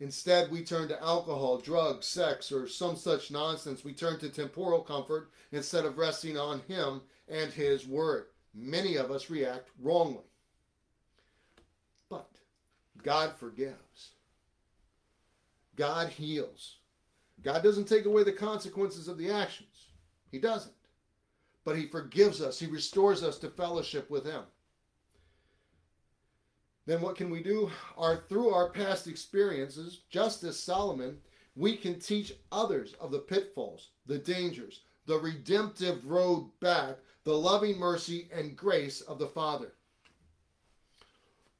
Instead, 0.00 0.50
we 0.50 0.62
turn 0.62 0.86
to 0.88 1.02
alcohol, 1.02 1.58
drugs, 1.58 2.06
sex, 2.06 2.52
or 2.52 2.68
some 2.68 2.96
such 2.96 3.30
nonsense. 3.30 3.84
We 3.84 3.92
turn 3.92 4.18
to 4.20 4.28
temporal 4.28 4.80
comfort 4.80 5.30
instead 5.50 5.84
of 5.84 5.98
resting 5.98 6.38
on 6.38 6.60
Him 6.68 7.02
and 7.28 7.52
His 7.52 7.86
Word. 7.86 8.26
Many 8.54 8.96
of 8.96 9.10
us 9.10 9.28
react 9.28 9.70
wrongly. 9.80 10.24
But 12.08 12.30
God 13.02 13.32
forgives, 13.36 14.10
God 15.74 16.08
heals. 16.08 16.76
God 17.42 17.62
doesn't 17.62 17.86
take 17.86 18.04
away 18.04 18.24
the 18.24 18.32
consequences 18.32 19.08
of 19.08 19.18
the 19.18 19.30
actions, 19.30 19.88
He 20.30 20.38
doesn't. 20.38 20.74
But 21.64 21.76
He 21.76 21.86
forgives 21.86 22.40
us, 22.40 22.60
He 22.60 22.66
restores 22.66 23.24
us 23.24 23.36
to 23.38 23.50
fellowship 23.50 24.08
with 24.10 24.24
Him 24.24 24.42
then 26.88 27.02
what 27.02 27.16
can 27.16 27.28
we 27.28 27.42
do? 27.42 27.70
Our 27.98 28.24
through 28.30 28.48
our 28.48 28.70
past 28.70 29.08
experiences, 29.08 30.00
just 30.08 30.42
as 30.42 30.58
Solomon, 30.58 31.18
we 31.54 31.76
can 31.76 32.00
teach 32.00 32.32
others 32.50 32.94
of 32.98 33.10
the 33.10 33.18
pitfalls, 33.18 33.90
the 34.06 34.16
dangers, 34.16 34.80
the 35.04 35.18
redemptive 35.18 36.06
road 36.06 36.50
back, 36.60 36.96
the 37.24 37.34
loving 37.34 37.78
mercy 37.78 38.30
and 38.32 38.56
grace 38.56 39.02
of 39.02 39.18
the 39.18 39.26
Father. 39.26 39.74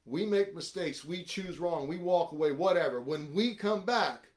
We 0.05 0.25
make 0.25 0.55
mistakes, 0.55 1.05
we 1.05 1.23
choose 1.23 1.59
wrong, 1.59 1.87
we 1.87 1.97
walk 1.97 2.31
away, 2.31 2.51
whatever. 2.51 2.99
When 2.99 3.31
we 3.31 3.53
come 3.53 3.85
back, 3.85 4.29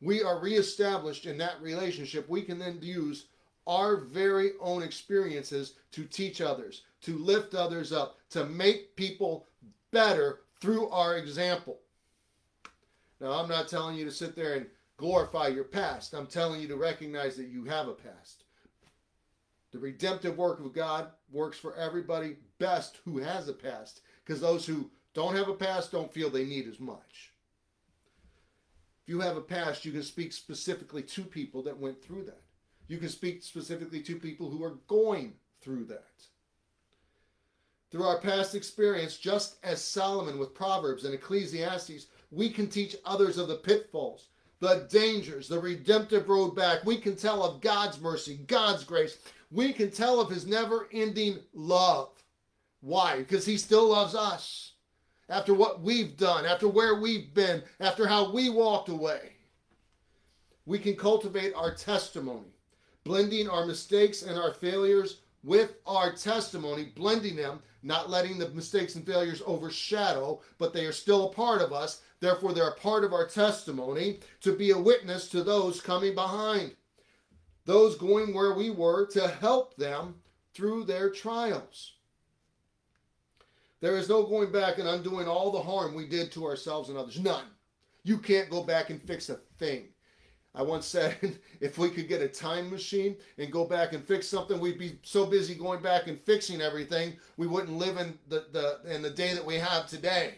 we 0.00 0.24
are 0.24 0.40
reestablished 0.40 1.26
in 1.26 1.38
that 1.38 1.62
relationship. 1.62 2.28
We 2.28 2.42
can 2.42 2.58
then 2.58 2.80
use 2.82 3.26
our 3.68 3.96
very 3.96 4.54
own 4.60 4.82
experiences 4.82 5.74
to 5.92 6.02
teach 6.04 6.40
others, 6.40 6.82
to 7.02 7.16
lift 7.16 7.54
others 7.54 7.92
up, 7.92 8.18
to 8.30 8.44
make 8.46 8.96
people 8.96 9.46
better 9.92 10.40
through 10.60 10.88
our 10.88 11.16
example. 11.16 11.78
Now, 13.20 13.32
I'm 13.32 13.48
not 13.48 13.68
telling 13.68 13.96
you 13.96 14.04
to 14.04 14.10
sit 14.10 14.34
there 14.34 14.54
and 14.54 14.66
glorify 14.96 15.48
your 15.48 15.64
past. 15.64 16.12
I'm 16.14 16.26
telling 16.26 16.60
you 16.60 16.68
to 16.68 16.76
recognize 16.76 17.36
that 17.36 17.48
you 17.48 17.64
have 17.64 17.86
a 17.86 17.92
past. 17.92 18.44
The 19.70 19.78
redemptive 19.78 20.36
work 20.36 20.60
of 20.60 20.72
God 20.72 21.08
works 21.30 21.58
for 21.58 21.76
everybody 21.76 22.36
best 22.58 22.98
who 23.04 23.18
has 23.18 23.48
a 23.48 23.52
past, 23.52 24.00
because 24.24 24.40
those 24.40 24.66
who 24.66 24.90
don't 25.14 25.36
have 25.36 25.48
a 25.48 25.54
past 25.54 25.92
don't 25.92 26.12
feel 26.12 26.30
they 26.30 26.44
need 26.44 26.66
as 26.66 26.80
much. 26.80 27.32
If 29.02 29.08
you 29.08 29.20
have 29.20 29.36
a 29.36 29.40
past, 29.40 29.84
you 29.84 29.92
can 29.92 30.02
speak 30.02 30.32
specifically 30.32 31.02
to 31.02 31.22
people 31.22 31.62
that 31.62 31.78
went 31.78 32.02
through 32.02 32.24
that. 32.24 32.42
You 32.88 32.98
can 32.98 33.08
speak 33.08 33.42
specifically 33.42 34.02
to 34.02 34.16
people 34.16 34.50
who 34.50 34.62
are 34.62 34.78
going 34.88 35.34
through 35.60 35.86
that 35.86 36.26
through 37.92 38.04
our 38.04 38.18
past 38.18 38.54
experience, 38.54 39.18
just 39.18 39.56
as 39.62 39.84
Solomon 39.84 40.38
with 40.38 40.54
Proverbs 40.54 41.04
and 41.04 41.14
Ecclesiastes, 41.14 42.06
we 42.30 42.48
can 42.48 42.66
teach 42.66 42.96
others 43.04 43.36
of 43.36 43.48
the 43.48 43.56
pitfalls, 43.56 44.28
the 44.60 44.86
dangers, 44.90 45.46
the 45.46 45.60
redemptive 45.60 46.30
road 46.30 46.56
back. 46.56 46.84
We 46.86 46.96
can 46.96 47.14
tell 47.14 47.44
of 47.44 47.60
God's 47.60 48.00
mercy, 48.00 48.40
God's 48.46 48.82
grace. 48.82 49.18
We 49.50 49.74
can 49.74 49.90
tell 49.90 50.20
of 50.20 50.30
his 50.30 50.46
never 50.46 50.88
ending 50.90 51.40
love. 51.52 52.08
Why? 52.80 53.18
Because 53.18 53.44
he 53.44 53.58
still 53.58 53.90
loves 53.90 54.14
us. 54.14 54.72
After 55.28 55.52
what 55.52 55.82
we've 55.82 56.16
done, 56.16 56.46
after 56.46 56.68
where 56.68 56.94
we've 56.94 57.34
been, 57.34 57.62
after 57.78 58.06
how 58.06 58.32
we 58.32 58.48
walked 58.48 58.88
away, 58.88 59.34
we 60.64 60.78
can 60.78 60.96
cultivate 60.96 61.52
our 61.54 61.74
testimony, 61.74 62.54
blending 63.04 63.50
our 63.50 63.66
mistakes 63.66 64.22
and 64.22 64.38
our 64.38 64.54
failures 64.54 65.18
with 65.42 65.74
our 65.86 66.12
testimony, 66.12 66.92
blending 66.94 67.36
them 67.36 67.60
not 67.82 68.10
letting 68.10 68.38
the 68.38 68.48
mistakes 68.50 68.94
and 68.94 69.04
failures 69.04 69.42
overshadow, 69.44 70.40
but 70.58 70.72
they 70.72 70.86
are 70.86 70.92
still 70.92 71.28
a 71.28 71.32
part 71.32 71.60
of 71.60 71.72
us. 71.72 72.02
Therefore, 72.20 72.52
they're 72.52 72.68
a 72.68 72.76
part 72.76 73.04
of 73.04 73.12
our 73.12 73.26
testimony 73.26 74.20
to 74.40 74.54
be 74.54 74.70
a 74.70 74.78
witness 74.78 75.28
to 75.30 75.42
those 75.42 75.80
coming 75.80 76.14
behind, 76.14 76.76
those 77.64 77.96
going 77.96 78.32
where 78.32 78.54
we 78.54 78.70
were 78.70 79.06
to 79.08 79.28
help 79.28 79.76
them 79.76 80.14
through 80.54 80.84
their 80.84 81.10
trials. 81.10 81.94
There 83.80 83.96
is 83.96 84.08
no 84.08 84.22
going 84.22 84.52
back 84.52 84.78
and 84.78 84.86
undoing 84.86 85.26
all 85.26 85.50
the 85.50 85.60
harm 85.60 85.94
we 85.94 86.06
did 86.06 86.30
to 86.32 86.46
ourselves 86.46 86.88
and 86.88 86.96
others. 86.96 87.18
None. 87.18 87.46
You 88.04 88.18
can't 88.18 88.50
go 88.50 88.62
back 88.62 88.90
and 88.90 89.02
fix 89.02 89.28
a 89.28 89.40
thing. 89.58 89.88
I 90.54 90.62
once 90.62 90.86
said 90.86 91.38
if 91.60 91.78
we 91.78 91.90
could 91.90 92.08
get 92.08 92.20
a 92.20 92.28
time 92.28 92.70
machine 92.70 93.16
and 93.38 93.52
go 93.52 93.64
back 93.64 93.92
and 93.92 94.04
fix 94.04 94.28
something, 94.28 94.60
we'd 94.60 94.78
be 94.78 94.98
so 95.02 95.24
busy 95.26 95.54
going 95.54 95.82
back 95.82 96.08
and 96.08 96.20
fixing 96.20 96.60
everything, 96.60 97.16
we 97.36 97.46
wouldn't 97.46 97.76
live 97.78 97.96
in 97.96 98.18
the, 98.28 98.46
the 98.52 98.94
in 98.94 99.02
the 99.02 99.10
day 99.10 99.34
that 99.34 99.44
we 99.44 99.56
have 99.56 99.86
today. 99.86 100.34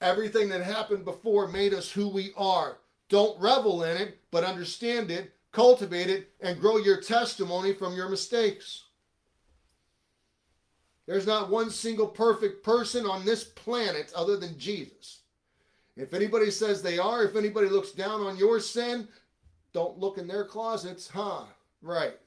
Everything 0.00 0.48
that 0.50 0.62
happened 0.62 1.04
before 1.04 1.48
made 1.48 1.72
us 1.72 1.90
who 1.90 2.08
we 2.08 2.32
are. 2.36 2.78
Don't 3.08 3.40
revel 3.40 3.84
in 3.84 3.96
it, 3.96 4.18
but 4.30 4.44
understand 4.44 5.10
it, 5.10 5.32
cultivate 5.52 6.10
it, 6.10 6.32
and 6.40 6.60
grow 6.60 6.76
your 6.76 7.00
testimony 7.00 7.72
from 7.72 7.94
your 7.94 8.08
mistakes. 8.08 8.84
There's 11.06 11.26
not 11.26 11.50
one 11.50 11.70
single 11.70 12.08
perfect 12.08 12.64
person 12.64 13.06
on 13.06 13.24
this 13.24 13.44
planet 13.44 14.12
other 14.14 14.36
than 14.36 14.58
Jesus. 14.58 15.20
If 15.96 16.12
anybody 16.12 16.50
says 16.50 16.82
they 16.82 16.98
are, 16.98 17.24
if 17.24 17.36
anybody 17.36 17.68
looks 17.68 17.92
down 17.92 18.20
on 18.20 18.36
your 18.36 18.60
sin, 18.60 19.08
don't 19.72 19.98
look 19.98 20.18
in 20.18 20.26
their 20.26 20.44
closets, 20.44 21.08
huh? 21.08 21.44
Right. 21.82 22.18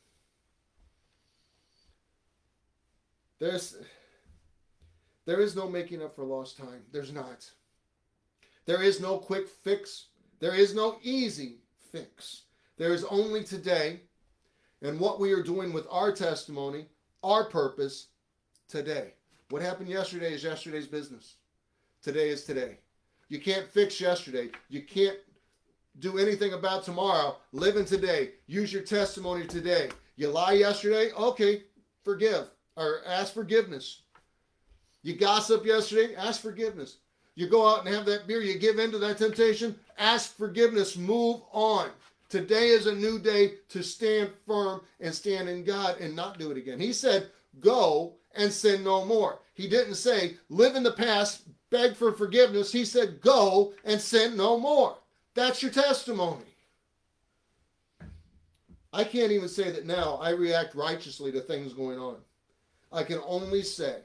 There's 3.40 3.78
there 5.26 5.42
is 5.42 5.56
no 5.56 5.70
making 5.70 6.02
up 6.02 6.16
for 6.16 6.26
lost 6.26 6.58
time. 6.58 6.82
There's 6.92 7.14
not. 7.14 7.50
There 8.66 8.82
is 8.82 9.00
no 9.00 9.18
quick 9.18 9.48
fix. 9.48 10.08
There 10.40 10.56
is 10.56 10.74
no 10.74 10.98
easy 11.04 11.60
fix. 11.92 12.44
There 12.78 12.94
is 12.94 13.04
only 13.06 13.44
today 13.44 14.02
and 14.82 15.00
what 15.00 15.20
we 15.20 15.32
are 15.34 15.44
doing 15.44 15.74
with 15.74 15.86
our 15.90 16.12
testimony, 16.12 16.88
our 17.24 17.46
purpose 17.46 18.08
today. 18.68 19.14
What 19.50 19.62
happened 19.62 19.90
yesterday 19.90 20.34
is 20.34 20.44
yesterday's 20.44 20.88
business. 20.88 21.36
Today 22.02 22.30
is 22.30 22.46
today. 22.46 22.78
You 23.29 23.39
can't 23.39 23.67
fix 23.67 24.01
yesterday. 24.01 24.50
You 24.69 24.81
can't 24.81 25.17
do 26.00 26.17
anything 26.17 26.53
about 26.53 26.83
tomorrow. 26.83 27.38
Live 27.51 27.77
in 27.77 27.86
today. 27.86 28.31
Use 28.48 28.74
your 28.74 28.81
testimony 28.81 29.45
today. 29.45 29.89
You 30.15 30.29
lie 30.29 30.53
yesterday? 30.53 31.12
Okay, 31.13 31.63
forgive 32.03 32.48
or 32.75 33.01
ask 33.05 33.33
forgiveness. 33.33 34.01
You 35.03 35.15
gossip 35.15 35.65
yesterday? 35.65 36.15
Ask 36.15 36.41
forgiveness. 36.41 36.98
You 37.36 37.48
go 37.48 37.67
out 37.67 37.86
and 37.86 37.95
have 37.95 38.05
that 38.07 38.27
beer, 38.27 38.41
you 38.41 38.59
give 38.59 38.79
in 38.79 38.91
to 38.91 38.98
that 39.00 39.17
temptation? 39.17 39.79
Ask 39.98 40.36
forgiveness. 40.36 40.98
Move 40.98 41.41
on. 41.51 41.89
Today 42.27 42.69
is 42.69 42.86
a 42.86 42.93
new 42.93 43.17
day 43.17 43.53
to 43.69 43.81
stand 43.81 44.31
firm 44.45 44.81
and 45.00 45.13
stand 45.13 45.48
in 45.48 45.63
God 45.63 46.00
and 46.00 46.15
not 46.15 46.38
do 46.38 46.51
it 46.51 46.57
again. 46.57 46.79
He 46.79 46.93
said, 46.93 47.29
Go 47.59 48.15
and 48.36 48.51
sin 48.51 48.83
no 48.83 49.05
more. 49.05 49.39
He 49.53 49.67
didn't 49.67 49.95
say, 49.95 50.38
Live 50.50 50.75
in 50.75 50.83
the 50.83 50.91
past, 50.91 51.43
beg 51.70 51.96
for 51.96 52.12
forgiveness. 52.14 52.72
He 52.72 52.86
said, 52.86 53.22
Go 53.22 53.74
and 53.84 54.00
sin 54.00 54.38
no 54.38 54.60
more. 54.60 54.98
That's 55.36 55.62
your 55.62 55.72
testimony. 55.72 56.46
I 58.92 59.04
can't 59.04 59.32
even 59.32 59.48
say 59.48 59.72
that 59.72 59.86
now 59.86 60.16
I 60.22 60.32
react 60.32 60.74
righteously 60.74 61.32
to 61.32 61.42
things 61.42 61.74
going 61.74 62.00
on. 62.00 62.18
I 62.92 63.04
can 63.04 63.20
only 63.26 63.62
say, 63.62 63.98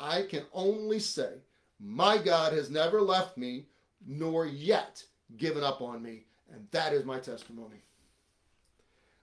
I 0.00 0.22
can 0.22 0.42
only 0.52 0.98
say, 0.98 1.34
my 1.78 2.18
God 2.18 2.52
has 2.52 2.68
never 2.68 3.00
left 3.00 3.36
me 3.36 3.66
nor 4.06 4.46
yet 4.46 5.02
given 5.36 5.62
up 5.62 5.80
on 5.80 6.02
me. 6.02 6.24
And 6.52 6.66
that 6.72 6.92
is 6.92 7.04
my 7.04 7.20
testimony. 7.20 7.76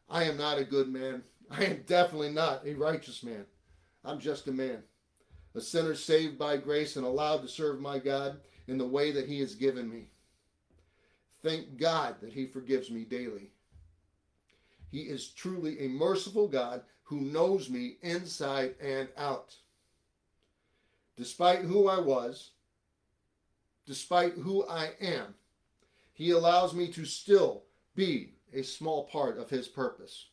I 0.10 0.24
am 0.24 0.38
not 0.38 0.58
a 0.58 0.64
good 0.64 0.88
man. 0.88 1.24
I 1.52 1.66
am 1.66 1.84
definitely 1.86 2.32
not 2.32 2.66
a 2.66 2.74
righteous 2.74 3.24
man. 3.24 3.46
I'm 4.06 4.20
just 4.20 4.48
a 4.48 4.52
man, 4.52 4.84
a 5.58 5.62
sinner 5.62 5.96
saved 5.96 6.38
by 6.38 6.56
grace 6.58 6.96
and 6.96 7.06
allowed 7.06 7.42
to 7.42 7.48
serve 7.48 7.82
my 7.82 8.00
God 8.00 8.40
in 8.68 8.78
the 8.78 8.88
way 8.88 9.12
that 9.12 9.28
He 9.28 9.40
has 9.40 9.56
given 9.56 9.90
me. 9.90 10.10
Thank 11.44 11.78
God 11.78 12.16
that 12.22 12.34
He 12.34 12.46
forgives 12.46 12.90
me 12.90 13.04
daily. 13.04 13.52
He 14.92 15.02
is 15.02 15.30
truly 15.30 15.80
a 15.80 15.90
merciful 15.90 16.48
God 16.48 16.84
who 17.04 17.22
knows 17.22 17.70
me 17.70 17.98
inside 18.02 18.76
and 18.82 19.10
out. 19.18 19.56
Despite 21.18 21.62
who 21.62 21.88
I 21.88 22.00
was, 22.00 22.52
despite 23.86 24.34
who 24.34 24.66
I 24.68 24.92
am, 25.02 25.34
he 26.18 26.32
allows 26.32 26.74
me 26.74 26.92
to 26.94 27.06
still 27.06 27.62
be 27.94 28.34
a 28.52 28.64
small 28.64 29.04
part 29.04 29.38
of 29.38 29.52
His 29.52 29.68
purpose. 29.68 30.26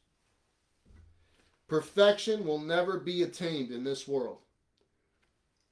Perfection 1.68 2.46
will 2.46 2.58
never 2.58 2.98
be 2.98 3.22
attained 3.22 3.70
in 3.70 3.84
this 3.84 4.08
world. 4.08 4.38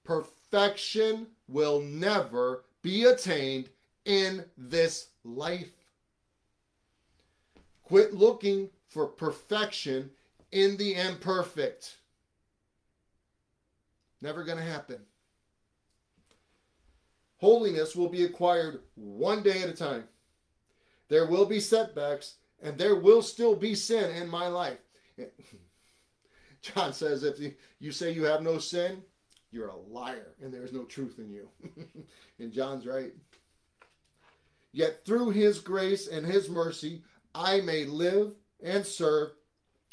Perfection 0.05 1.27
will 1.49 1.81
never 1.81 2.65
be 2.83 3.05
attained 3.05 3.69
in 4.05 4.45
this 4.57 5.09
life. 5.25 5.71
Quit 7.85 8.15
looking 8.15 8.71
for 8.89 9.07
perfection 9.07 10.11
in 10.51 10.77
the 10.77 10.95
imperfect. 10.95 11.99
Never 14.21 14.45
going 14.45 14.59
to 14.59 14.65
happen. 14.65 14.99
Holiness 17.39 17.97
will 17.97 18.09
be 18.09 18.25
acquired 18.25 18.81
one 18.95 19.43
day 19.43 19.63
at 19.63 19.69
a 19.69 19.73
time. 19.73 20.05
There 21.09 21.27
will 21.27 21.45
be 21.45 21.59
setbacks 21.59 22.37
and 22.63 22.79
there 22.79 22.95
will 22.95 23.21
still 23.21 23.57
be 23.57 23.75
sin 23.75 24.15
in 24.15 24.29
my 24.29 24.47
life. 24.47 24.79
John 26.63 26.93
says, 26.93 27.25
if 27.25 27.39
you 27.81 27.91
say 27.91 28.13
you 28.13 28.23
have 28.25 28.43
no 28.43 28.59
sin, 28.59 29.03
you're 29.53 29.69
a 29.69 29.77
liar 29.77 30.35
and 30.43 30.53
there's 30.53 30.73
no 30.73 30.85
truth 30.85 31.19
in 31.19 31.31
you. 31.31 31.49
and 32.39 32.53
John's 32.53 32.87
right. 32.87 33.13
Yet 34.73 35.05
through 35.05 35.31
his 35.31 35.61
grace 35.61 36.09
and 36.09 36.27
his 36.27 36.49
mercy, 36.49 37.03
I 37.35 37.61
may 37.61 37.85
live 37.85 38.35
and 38.63 38.85
serve 38.85 39.33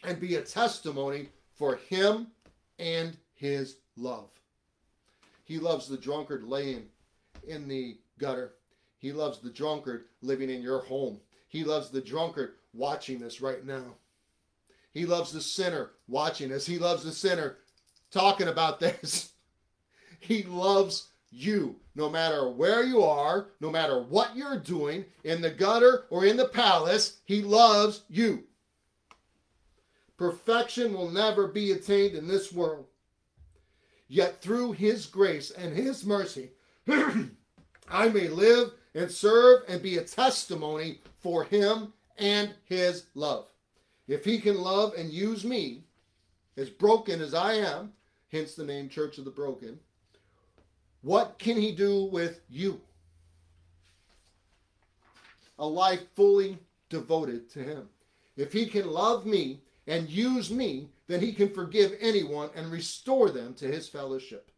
and 0.04 0.20
be 0.20 0.36
a 0.36 0.42
testimony 0.42 1.30
for 1.56 1.76
him 1.76 2.28
and 2.80 3.18
his 3.34 3.78
love. 3.98 4.30
He 5.44 5.60
loves 5.60 5.88
the 5.88 5.98
drunkard 5.98 6.44
laying 6.44 6.86
in 7.48 7.68
the 7.68 7.98
gutter. 8.18 8.54
He 8.98 9.12
loves 9.12 9.40
the 9.40 9.50
drunkard 9.50 10.06
living 10.22 10.50
in 10.50 10.62
your 10.62 10.82
home. 10.82 11.20
He 11.48 11.64
loves 11.64 11.90
the 11.90 12.02
drunkard 12.02 12.54
watching 12.74 13.20
this 13.20 13.42
right 13.42 13.66
now. 13.66 13.96
He 14.92 15.06
loves 15.06 15.32
the 15.32 15.42
sinner 15.42 15.92
watching 16.08 16.50
this. 16.50 16.66
He 16.66 16.78
loves 16.78 17.04
the 17.04 17.12
sinner 17.12 17.58
talking 18.12 18.48
about 18.48 18.80
this. 18.80 19.34
He 20.20 20.44
loves 20.44 21.10
you 21.32 21.76
no 21.96 22.10
matter 22.10 22.50
where 22.50 22.84
you 22.84 23.04
are, 23.04 23.50
no 23.60 23.70
matter 23.70 24.02
what 24.02 24.36
you're 24.36 24.60
doing, 24.60 25.06
in 25.24 25.42
the 25.42 25.50
gutter 25.50 26.06
or 26.10 26.26
in 26.26 26.38
the 26.38 26.48
palace. 26.48 27.20
He 27.26 27.42
loves 27.42 28.04
you. 28.10 28.44
Perfection 30.18 30.94
will 30.94 31.10
never 31.10 31.48
be 31.48 31.72
attained 31.72 32.16
in 32.16 32.28
this 32.28 32.52
world. 32.52 32.86
Yet 34.08 34.42
through 34.42 34.74
His 34.74 35.06
grace 35.06 35.52
and 35.52 35.76
His 35.76 36.06
mercy, 36.06 36.52
I 37.90 38.10
may 38.10 38.28
live 38.28 38.72
and 38.96 39.12
serve 39.12 39.64
and 39.68 39.82
be 39.82 39.98
a 39.98 40.04
testimony 40.04 41.00
for 41.20 41.44
him 41.44 41.94
and 42.18 42.54
his 42.66 43.06
love. 43.16 43.48
If 44.08 44.26
he 44.26 44.40
can 44.40 44.60
love 44.60 44.94
and 44.98 45.10
use 45.10 45.44
me, 45.44 45.84
as 46.58 46.70
broken 46.70 47.22
as 47.22 47.34
I 47.34 47.54
am, 47.54 47.94
hence 48.32 48.56
the 48.56 48.66
name 48.66 48.90
Church 48.90 49.18
of 49.18 49.26
the 49.26 49.32
Broken, 49.32 49.80
what 51.02 51.40
can 51.40 51.58
he 51.58 51.72
do 51.72 52.06
with 52.06 52.42
you? 52.50 52.82
A 55.58 55.66
life 55.66 56.02
fully 56.16 56.58
devoted 56.90 57.50
to 57.52 57.60
him. 57.60 57.90
If 58.38 58.54
he 58.54 58.66
can 58.66 58.90
love 58.90 59.26
me 59.26 59.62
and 59.88 60.10
use 60.10 60.52
me, 60.52 60.90
then 61.08 61.20
he 61.20 61.34
can 61.34 61.50
forgive 61.50 61.94
anyone 62.00 62.50
and 62.56 62.72
restore 62.72 63.30
them 63.30 63.54
to 63.56 63.68
his 63.68 63.90
fellowship. 63.90 64.52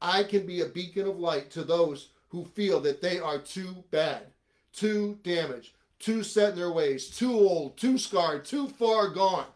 I 0.00 0.24
can 0.24 0.46
be 0.46 0.60
a 0.60 0.66
beacon 0.66 1.06
of 1.06 1.18
light 1.18 1.50
to 1.52 1.64
those 1.64 2.10
who 2.28 2.44
feel 2.44 2.80
that 2.80 3.00
they 3.00 3.18
are 3.18 3.38
too 3.38 3.84
bad, 3.90 4.26
too 4.72 5.18
damaged, 5.22 5.72
too 5.98 6.22
set 6.22 6.50
in 6.50 6.56
their 6.56 6.72
ways, 6.72 7.08
too 7.10 7.32
old, 7.32 7.76
too 7.76 7.98
scarred, 7.98 8.44
too 8.44 8.68
far 8.68 9.08
gone. 9.08 9.46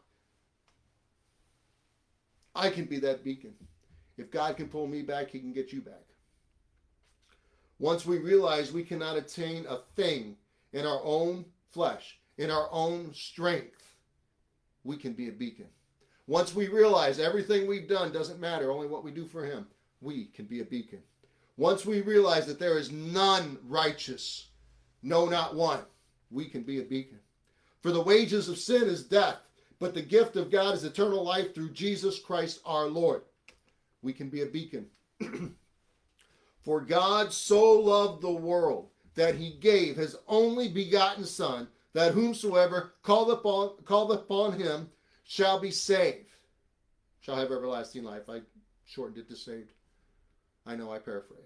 I 2.55 2.71
can 2.71 2.87
be 2.87 2.99
that 3.01 3.23
beacon. 3.23 3.55
If 4.21 4.31
God 4.31 4.59
can 4.59 4.69
pull 4.69 4.87
me 4.87 5.01
back, 5.01 5.31
He 5.31 5.41
can 5.41 5.55
get 5.55 5.73
you 5.73 5.81
back. 5.81 6.05
Once 7.79 8.05
we 8.05 8.19
realize 8.19 8.71
we 8.71 8.85
cannot 8.85 9.17
attain 9.17 9.65
a 9.67 9.79
thing 9.97 10.37
in 10.75 10.85
our 10.85 11.01
own 11.03 11.47
flesh, 11.71 12.19
in 12.37 12.51
our 12.51 12.69
own 12.71 13.15
strength, 13.15 13.97
we 14.85 14.99
can 14.99 15.15
be 15.15 15.29
a 15.29 15.33
beacon. 15.33 15.69
Once 16.27 16.55
we 16.55 16.69
realize 16.69 17.19
everything 17.19 17.67
we've 17.67 17.89
done 17.89 18.13
doesn't 18.13 18.39
matter, 18.39 18.71
only 18.71 18.87
what 18.87 19.03
we 19.03 19.11
do 19.11 19.25
for 19.25 19.43
Him, 19.43 19.67
we 20.03 20.27
can 20.27 20.45
be 20.45 20.61
a 20.61 20.65
beacon. 20.65 21.01
Once 21.57 21.87
we 21.87 22.03
realize 22.03 22.47
that 22.47 22.59
there 22.59 22.77
is 22.77 22.93
none 22.93 23.57
righteous, 23.67 24.49
no, 25.03 25.25
not 25.25 25.55
one, 25.55 25.81
we 26.31 26.45
can 26.45 26.63
be 26.63 26.81
a 26.81 26.85
beacon. 26.85 27.19
For 27.81 27.91
the 27.91 28.03
wages 28.03 28.51
of 28.51 28.59
sin 28.59 28.83
is 28.83 29.03
death, 29.03 29.39
but 29.79 29.95
the 29.95 30.03
gift 30.03 30.37
of 30.37 30.51
God 30.51 30.75
is 30.75 30.85
eternal 30.85 31.25
life 31.25 31.55
through 31.55 31.71
Jesus 31.71 32.19
Christ 32.21 32.61
our 32.67 32.87
Lord. 32.87 33.23
We 34.03 34.13
can 34.13 34.29
be 34.29 34.43
a 34.43 34.47
beacon. 34.47 34.87
For 36.63 36.81
God 36.81 37.33
so 37.33 37.73
loved 37.73 38.23
the 38.23 38.31
world 38.31 38.89
that 39.15 39.35
he 39.35 39.51
gave 39.61 39.97
his 39.97 40.17
only 40.29 40.69
begotten 40.69 41.25
Son, 41.25 41.69
that 41.93 42.13
whomsoever 42.13 42.93
calleth 43.05 43.39
upon, 43.39 43.73
calleth 43.87 44.21
upon 44.21 44.59
him 44.59 44.89
shall 45.25 45.59
be 45.59 45.71
saved, 45.71 46.31
shall 47.21 47.37
have 47.37 47.51
everlasting 47.51 48.05
life. 48.05 48.29
I 48.29 48.43
shortened 48.87 49.19
it 49.19 49.29
to 49.29 49.37
saved. 49.37 49.73
I 50.67 50.77
know 50.77 50.93
I 50.93 50.99
paraphrased. 50.99 51.41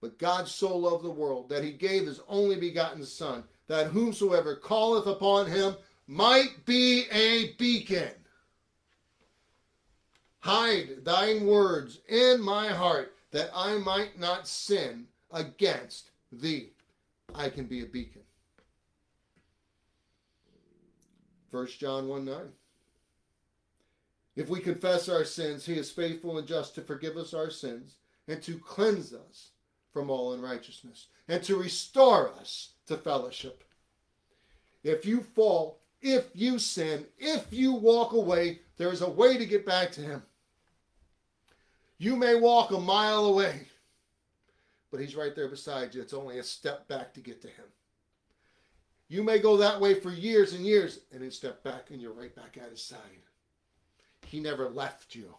But 0.00 0.18
God 0.18 0.48
so 0.48 0.76
loved 0.76 1.04
the 1.04 1.10
world 1.10 1.48
that 1.48 1.64
he 1.64 1.72
gave 1.72 2.06
his 2.06 2.20
only 2.28 2.56
begotten 2.56 3.04
Son, 3.04 3.44
that 3.66 3.88
whomsoever 3.88 4.56
calleth 4.56 5.06
upon 5.06 5.46
him 5.46 5.76
might 6.06 6.64
be 6.64 7.06
a 7.10 7.52
beacon. 7.54 8.10
Hide 10.40 11.04
thine 11.04 11.46
words 11.46 12.00
in 12.08 12.40
my 12.40 12.68
heart 12.68 13.14
that 13.32 13.50
I 13.54 13.78
might 13.78 14.18
not 14.18 14.48
sin 14.48 15.06
against 15.32 16.10
thee. 16.32 16.70
I 17.34 17.48
can 17.48 17.66
be 17.66 17.82
a 17.82 17.86
beacon. 17.86 18.22
1 21.50 21.66
John 21.78 22.08
1 22.08 22.24
9. 22.24 22.36
If 24.36 24.48
we 24.48 24.60
confess 24.60 25.08
our 25.08 25.24
sins, 25.24 25.66
he 25.66 25.74
is 25.74 25.90
faithful 25.90 26.38
and 26.38 26.46
just 26.46 26.74
to 26.76 26.82
forgive 26.82 27.16
us 27.16 27.34
our 27.34 27.50
sins 27.50 27.96
and 28.28 28.40
to 28.42 28.58
cleanse 28.58 29.12
us 29.12 29.50
from 29.92 30.10
all 30.10 30.32
unrighteousness 30.32 31.06
and 31.26 31.42
to 31.42 31.56
restore 31.56 32.32
us 32.34 32.70
to 32.86 32.96
fellowship. 32.96 33.64
If 34.84 35.04
you 35.04 35.22
fall, 35.22 35.80
if 36.00 36.26
you 36.34 36.58
sin, 36.58 37.06
if 37.18 37.46
you 37.52 37.72
walk 37.72 38.12
away, 38.12 38.60
there 38.76 38.92
is 38.92 39.02
a 39.02 39.10
way 39.10 39.36
to 39.36 39.46
get 39.46 39.66
back 39.66 39.90
to 39.92 40.00
him. 40.00 40.22
You 41.98 42.14
may 42.14 42.36
walk 42.36 42.70
a 42.70 42.78
mile 42.78 43.24
away, 43.24 43.66
but 44.90 45.00
he's 45.00 45.16
right 45.16 45.34
there 45.34 45.48
beside 45.48 45.94
you. 45.94 46.00
It's 46.00 46.14
only 46.14 46.38
a 46.38 46.44
step 46.44 46.86
back 46.86 47.12
to 47.14 47.20
get 47.20 47.42
to 47.42 47.48
him. 47.48 47.64
You 49.08 49.22
may 49.24 49.38
go 49.38 49.56
that 49.56 49.80
way 49.80 49.94
for 49.94 50.10
years 50.10 50.52
and 50.52 50.64
years 50.64 51.00
and 51.12 51.22
then 51.22 51.30
step 51.30 51.64
back 51.64 51.90
and 51.90 52.00
you're 52.00 52.12
right 52.12 52.34
back 52.36 52.58
at 52.62 52.70
his 52.70 52.82
side. 52.82 52.98
He 54.26 54.38
never 54.38 54.68
left 54.68 55.14
you. 55.14 55.34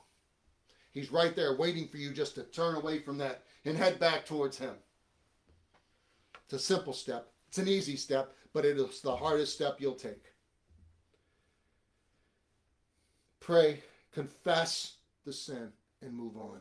He's 0.91 1.11
right 1.11 1.35
there 1.35 1.55
waiting 1.55 1.87
for 1.87 1.97
you 1.97 2.11
just 2.11 2.35
to 2.35 2.43
turn 2.43 2.75
away 2.75 2.99
from 2.99 3.17
that 3.19 3.43
and 3.65 3.77
head 3.77 3.99
back 3.99 4.25
towards 4.25 4.57
him. 4.57 4.73
It's 6.45 6.53
a 6.53 6.59
simple 6.59 6.93
step. 6.93 7.31
It's 7.47 7.59
an 7.59 7.67
easy 7.67 7.95
step, 7.95 8.33
but 8.53 8.65
it 8.65 8.77
is 8.77 9.01
the 9.01 9.15
hardest 9.15 9.53
step 9.53 9.77
you'll 9.79 9.93
take. 9.93 10.33
Pray, 13.49 13.81
confess 14.13 14.97
the 15.25 15.33
sin, 15.33 15.69
and 16.03 16.13
move 16.13 16.37
on. 16.37 16.59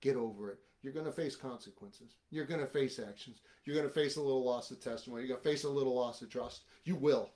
Get 0.00 0.14
over 0.14 0.48
it. 0.50 0.60
You're 0.84 0.92
going 0.92 1.06
to 1.06 1.10
face 1.10 1.34
consequences. 1.34 2.14
You're 2.30 2.44
going 2.44 2.60
to 2.60 2.66
face 2.66 3.00
actions. 3.00 3.40
You're 3.64 3.74
going 3.74 3.88
to 3.88 3.92
face 3.92 4.14
a 4.14 4.22
little 4.22 4.44
loss 4.44 4.70
of 4.70 4.80
testimony. 4.80 5.22
You're 5.22 5.30
going 5.30 5.42
to 5.42 5.48
face 5.48 5.64
a 5.64 5.68
little 5.68 5.96
loss 5.96 6.22
of 6.22 6.30
trust. 6.30 6.60
You 6.84 6.94
will. 6.94 7.30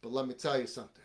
But 0.00 0.12
let 0.12 0.26
me 0.26 0.32
tell 0.32 0.58
you 0.58 0.66
something. 0.66 1.04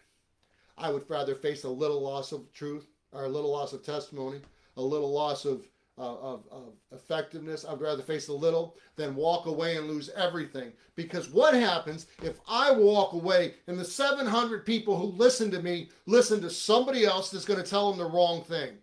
I 0.77 0.89
would 0.89 1.03
rather 1.09 1.35
face 1.35 1.65
a 1.65 1.69
little 1.69 2.01
loss 2.01 2.31
of 2.31 2.49
truth 2.53 2.87
or 3.11 3.25
a 3.25 3.29
little 3.29 3.51
loss 3.51 3.73
of 3.73 3.83
testimony, 3.83 4.39
a 4.77 4.81
little 4.81 5.11
loss 5.11 5.43
of, 5.43 5.65
of, 5.97 6.43
of 6.51 6.73
effectiveness. 6.91 7.65
I'd 7.65 7.81
rather 7.81 8.01
face 8.01 8.27
a 8.27 8.33
little 8.33 8.75
than 8.95 9.15
walk 9.15 9.45
away 9.45 9.77
and 9.77 9.87
lose 9.87 10.09
everything. 10.15 10.73
Because 10.95 11.29
what 11.29 11.53
happens 11.53 12.07
if 12.21 12.39
I 12.47 12.71
walk 12.71 13.13
away 13.13 13.55
and 13.67 13.77
the 13.77 13.85
700 13.85 14.65
people 14.65 14.97
who 14.97 15.05
listen 15.05 15.51
to 15.51 15.61
me 15.61 15.89
listen 16.05 16.41
to 16.41 16.49
somebody 16.49 17.05
else 17.05 17.29
that's 17.29 17.45
going 17.45 17.61
to 17.61 17.69
tell 17.69 17.89
them 17.89 17.99
the 17.99 18.09
wrong 18.09 18.43
thing? 18.43 18.73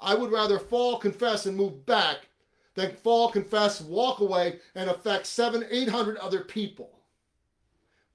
I 0.00 0.14
would 0.14 0.32
rather 0.32 0.58
fall, 0.58 0.98
confess, 0.98 1.46
and 1.46 1.56
move 1.56 1.86
back 1.86 2.28
than 2.74 2.96
fall, 2.96 3.30
confess, 3.30 3.80
walk 3.80 4.20
away, 4.20 4.58
and 4.74 4.90
affect 4.90 5.26
seven, 5.26 5.64
eight 5.70 5.88
hundred 5.88 6.16
other 6.18 6.40
people. 6.40 6.90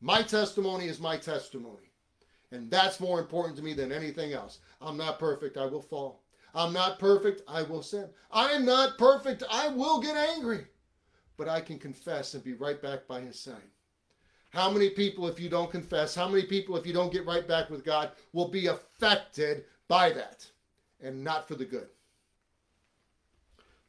My 0.01 0.21
testimony 0.21 0.87
is 0.87 0.99
my 0.99 1.17
testimony. 1.17 1.91
And 2.51 2.69
that's 2.71 2.99
more 2.99 3.19
important 3.19 3.55
to 3.57 3.63
me 3.63 3.73
than 3.73 3.91
anything 3.91 4.33
else. 4.33 4.59
I'm 4.81 4.97
not 4.97 5.19
perfect. 5.19 5.57
I 5.57 5.65
will 5.65 5.81
fall. 5.81 6.23
I'm 6.53 6.73
not 6.73 6.99
perfect. 6.99 7.41
I 7.47 7.63
will 7.63 7.83
sin. 7.83 8.09
I 8.31 8.51
am 8.51 8.65
not 8.65 8.97
perfect. 8.97 9.43
I 9.49 9.67
will 9.69 10.01
get 10.01 10.15
angry. 10.15 10.65
But 11.37 11.47
I 11.47 11.61
can 11.61 11.79
confess 11.79 12.33
and 12.33 12.43
be 12.43 12.53
right 12.53 12.81
back 12.81 13.07
by 13.07 13.21
his 13.21 13.39
side. 13.39 13.55
How 14.49 14.69
many 14.69 14.89
people, 14.89 15.27
if 15.27 15.39
you 15.39 15.47
don't 15.47 15.71
confess, 15.71 16.15
how 16.15 16.27
many 16.27 16.43
people, 16.43 16.75
if 16.75 16.85
you 16.85 16.93
don't 16.93 17.13
get 17.13 17.25
right 17.25 17.47
back 17.47 17.69
with 17.69 17.85
God, 17.85 18.11
will 18.33 18.47
be 18.47 18.67
affected 18.67 19.65
by 19.87 20.11
that 20.11 20.45
and 21.01 21.23
not 21.23 21.47
for 21.47 21.55
the 21.55 21.65
good? 21.65 21.87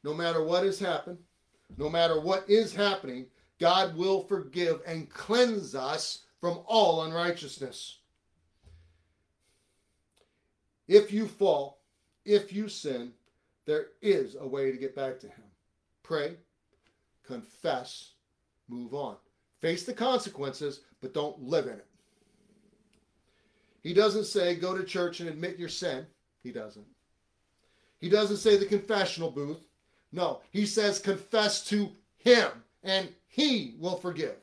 No 0.04 0.12
matter 0.12 0.44
what 0.44 0.64
has 0.64 0.78
happened, 0.78 1.18
no 1.78 1.88
matter 1.88 2.20
what 2.20 2.48
is 2.48 2.74
happening, 2.74 3.26
God 3.58 3.96
will 3.96 4.22
forgive 4.22 4.80
and 4.86 5.08
cleanse 5.08 5.74
us 5.74 6.24
from 6.40 6.60
all 6.66 7.04
unrighteousness. 7.04 7.98
If 10.88 11.12
you 11.12 11.26
fall, 11.26 11.79
if 12.24 12.52
you 12.52 12.68
sin, 12.68 13.12
there 13.66 13.88
is 14.02 14.36
a 14.38 14.46
way 14.46 14.70
to 14.70 14.78
get 14.78 14.94
back 14.96 15.18
to 15.20 15.26
Him. 15.26 15.44
Pray, 16.02 16.36
confess, 17.24 18.12
move 18.68 18.94
on. 18.94 19.16
Face 19.60 19.84
the 19.84 19.92
consequences, 19.92 20.80
but 21.00 21.14
don't 21.14 21.40
live 21.42 21.66
in 21.66 21.74
it. 21.74 21.86
He 23.82 23.94
doesn't 23.94 24.24
say 24.24 24.54
go 24.54 24.76
to 24.76 24.84
church 24.84 25.20
and 25.20 25.28
admit 25.28 25.58
your 25.58 25.68
sin. 25.68 26.06
He 26.42 26.52
doesn't. 26.52 26.86
He 28.00 28.08
doesn't 28.08 28.38
say 28.38 28.56
the 28.56 28.66
confessional 28.66 29.30
booth. 29.30 29.66
No, 30.12 30.40
he 30.50 30.66
says 30.66 30.98
confess 30.98 31.64
to 31.66 31.90
Him 32.18 32.50
and 32.82 33.08
He 33.28 33.74
will 33.78 33.96
forgive. 33.96 34.36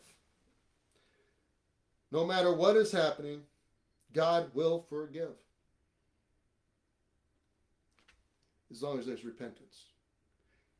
No 2.11 2.25
matter 2.25 2.53
what 2.53 2.77
is 2.77 2.91
happening, 2.91 3.41
God 4.13 4.49
will 4.53 4.85
forgive. 4.89 5.35
As 8.71 8.81
long 8.81 8.99
as 8.99 9.05
there's 9.05 9.25
repentance. 9.25 9.85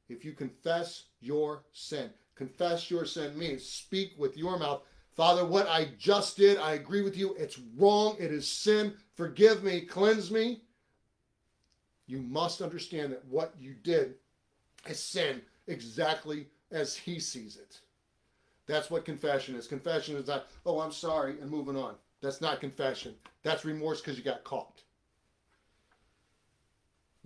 If 0.10 0.24
you 0.24 0.34
confess 0.34 1.06
your 1.20 1.64
sin, 1.74 2.10
confess 2.36 2.90
your 2.90 3.06
sin 3.06 3.38
means 3.38 3.68
speak 3.68 4.14
with 4.18 4.38
your 4.38 4.58
mouth. 4.58 4.84
Father, 5.16 5.46
what 5.46 5.68
I 5.68 5.90
just 5.98 6.38
did, 6.38 6.58
I 6.58 6.74
agree 6.74 7.02
with 7.02 7.18
you. 7.18 7.34
It's 7.36 7.60
wrong. 7.76 8.16
It 8.20 8.32
is 8.32 8.48
sin. 8.48 8.94
Forgive 9.16 9.64
me. 9.64 9.82
Cleanse 9.82 10.32
me. 10.32 10.62
You 12.06 12.22
must 12.22 12.62
understand 12.62 13.12
that 13.12 13.26
what 13.26 13.54
you 13.60 13.74
did 13.74 14.16
is 14.88 15.00
sin 15.00 15.42
exactly 15.68 16.48
as 16.72 16.96
he 16.96 17.20
sees 17.20 17.58
it. 17.58 17.80
That's 18.68 18.92
what 18.92 19.06
confession 19.06 19.56
is. 19.56 19.68
Confession 19.68 20.16
is 20.16 20.28
not, 20.28 20.48
oh, 20.66 20.80
I'm 20.80 20.92
sorry, 20.92 21.40
and 21.42 21.50
moving 21.50 21.78
on. 21.78 21.96
That's 22.22 22.42
not 22.42 22.60
confession. 22.60 23.16
That's 23.44 23.66
remorse 23.66 24.02
because 24.02 24.18
you 24.18 24.24
got 24.24 24.44
caught 24.44 24.84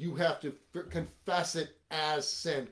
you 0.02 0.16
have 0.16 0.40
to 0.40 0.54
confess 0.90 1.56
it 1.56 1.78
as 1.92 2.28
sin. 2.28 2.68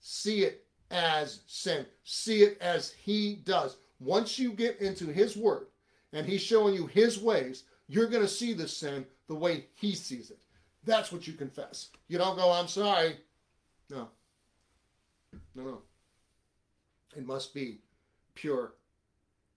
See 0.00 0.44
it 0.44 0.66
as 0.90 1.40
sin. 1.46 1.86
See 2.04 2.42
it 2.42 2.58
as 2.60 2.92
He 2.92 3.36
does. 3.36 3.78
Once 4.00 4.38
you 4.38 4.52
get 4.52 4.80
into 4.80 5.06
His 5.06 5.34
Word 5.34 5.68
and 6.12 6.26
He's 6.26 6.42
showing 6.42 6.74
you 6.74 6.86
His 6.86 7.18
ways, 7.18 7.64
you're 7.88 8.08
going 8.08 8.22
to 8.22 8.28
see 8.28 8.52
the 8.52 8.68
sin 8.68 9.06
the 9.28 9.34
way 9.34 9.64
He 9.74 9.94
sees 9.94 10.30
it. 10.30 10.38
That's 10.84 11.10
what 11.10 11.26
you 11.26 11.32
confess. 11.32 11.88
You 12.08 12.18
don't 12.18 12.36
go, 12.36 12.52
I'm 12.52 12.68
sorry. 12.68 13.16
No. 13.90 14.08
No, 15.54 15.62
no. 15.62 15.82
It 17.16 17.26
must 17.26 17.54
be 17.54 17.78
pure, 18.34 18.74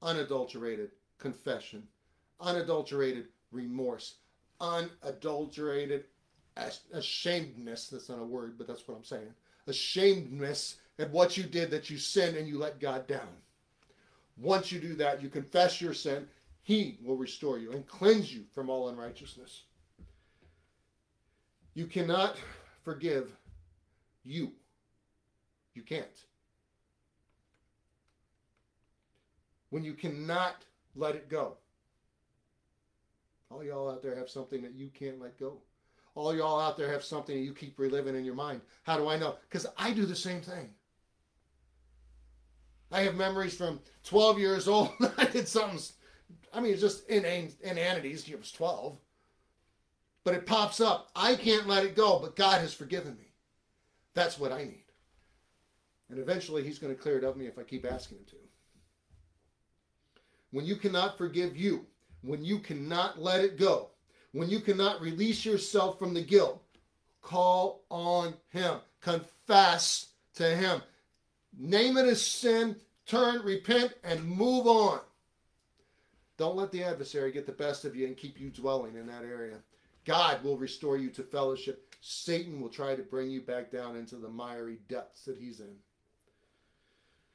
unadulterated 0.01 0.91
confession, 1.17 1.83
unadulterated 2.39 3.25
remorse, 3.51 4.15
unadulterated 4.61 6.05
ashamedness, 6.93 7.89
that's 7.89 8.09
not 8.09 8.19
a 8.19 8.23
word, 8.23 8.57
but 8.57 8.67
that's 8.67 8.87
what 8.87 8.97
I'm 8.97 9.03
saying. 9.03 9.33
Ashamedness 9.67 10.75
at 10.99 11.11
what 11.11 11.37
you 11.37 11.43
did 11.43 11.71
that 11.71 11.89
you 11.89 11.97
sinned 11.97 12.37
and 12.37 12.47
you 12.47 12.57
let 12.57 12.79
God 12.79 13.07
down. 13.07 13.27
Once 14.37 14.71
you 14.71 14.79
do 14.79 14.95
that, 14.95 15.21
you 15.21 15.29
confess 15.29 15.81
your 15.81 15.93
sin, 15.93 16.27
He 16.63 16.97
will 17.03 17.17
restore 17.17 17.57
you 17.57 17.71
and 17.71 17.87
cleanse 17.87 18.33
you 18.33 18.43
from 18.53 18.69
all 18.69 18.89
unrighteousness. 18.89 19.63
You 21.73 21.85
cannot 21.85 22.37
forgive 22.83 23.31
you. 24.23 24.51
You 25.73 25.83
can't. 25.83 26.05
When 29.69 29.83
you 29.83 29.93
cannot 29.93 30.55
let 30.95 31.15
it 31.15 31.29
go. 31.29 31.57
All 33.51 33.63
y'all 33.63 33.89
out 33.89 34.01
there 34.01 34.15
have 34.15 34.29
something 34.29 34.61
that 34.63 34.73
you 34.73 34.89
can't 34.89 35.21
let 35.21 35.39
go 35.39 35.57
all 36.17 36.35
y'all 36.35 36.59
out 36.59 36.77
there 36.77 36.91
have 36.91 37.03
something 37.03 37.37
you 37.37 37.53
keep 37.53 37.77
reliving 37.77 38.15
in 38.15 38.25
your 38.25 38.33
mind. 38.33 38.61
How 38.83 38.97
do 38.97 39.07
I 39.07 39.17
know? 39.17 39.35
Because 39.47 39.67
I 39.77 39.93
do 39.93 40.05
the 40.05 40.15
same 40.15 40.41
thing. 40.41 40.69
I 42.91 43.01
have 43.01 43.15
memories 43.15 43.55
from 43.55 43.79
12 44.03 44.39
years 44.39 44.67
old. 44.67 44.89
I 45.17 45.25
did 45.25 45.47
something, 45.47 45.79
I 46.51 46.59
mean, 46.59 46.71
it's 46.71 46.81
just 46.81 47.07
in 47.07 47.51
inanities. 47.61 48.27
It 48.27 48.39
was 48.39 48.51
12. 48.51 48.97
But 50.23 50.33
it 50.33 50.47
pops 50.47 50.81
up. 50.81 51.11
I 51.15 51.35
can't 51.35 51.67
let 51.67 51.85
it 51.85 51.95
go, 51.95 52.19
but 52.19 52.35
God 52.35 52.61
has 52.61 52.73
forgiven 52.73 53.15
me. 53.15 53.31
That's 54.15 54.39
what 54.39 54.51
I 54.51 54.63
need. 54.63 54.85
And 56.09 56.17
eventually 56.17 56.63
he's 56.63 56.79
going 56.79 56.95
to 56.95 56.99
clear 56.99 57.19
it 57.19 57.23
up 57.23 57.37
me 57.37 57.45
if 57.45 57.59
I 57.59 57.63
keep 57.63 57.85
asking 57.85 58.17
him 58.17 58.25
to. 58.29 58.35
When 60.49 60.65
you 60.65 60.77
cannot 60.77 61.17
forgive 61.17 61.55
you, 61.55 61.85
when 62.21 62.43
you 62.43 62.57
cannot 62.57 63.21
let 63.21 63.41
it 63.41 63.59
go, 63.59 63.91
when 64.31 64.49
you 64.49 64.59
cannot 64.59 65.01
release 65.01 65.45
yourself 65.45 65.97
from 65.97 66.13
the 66.13 66.21
guilt, 66.21 66.61
call 67.21 67.83
on 67.89 68.33
Him. 68.49 68.77
Confess 69.01 70.07
to 70.35 70.55
Him. 70.55 70.81
Name 71.57 71.97
it 71.97 72.05
as 72.05 72.21
sin, 72.21 72.75
turn, 73.05 73.41
repent, 73.41 73.93
and 74.03 74.23
move 74.23 74.67
on. 74.67 74.99
Don't 76.37 76.55
let 76.55 76.71
the 76.71 76.83
adversary 76.83 77.31
get 77.31 77.45
the 77.45 77.51
best 77.51 77.83
of 77.83 77.95
you 77.95 78.05
and 78.05 78.15
keep 78.15 78.39
you 78.39 78.49
dwelling 78.49 78.95
in 78.95 79.07
that 79.07 79.23
area. 79.23 79.57
God 80.05 80.43
will 80.43 80.57
restore 80.57 80.97
you 80.97 81.09
to 81.11 81.23
fellowship. 81.23 81.95
Satan 82.01 82.61
will 82.61 82.69
try 82.69 82.95
to 82.95 83.01
bring 83.01 83.29
you 83.31 83.41
back 83.41 83.71
down 83.71 83.95
into 83.95 84.17
the 84.17 84.29
miry 84.29 84.77
depths 84.87 85.25
that 85.25 85.37
he's 85.37 85.59
in. 85.59 85.75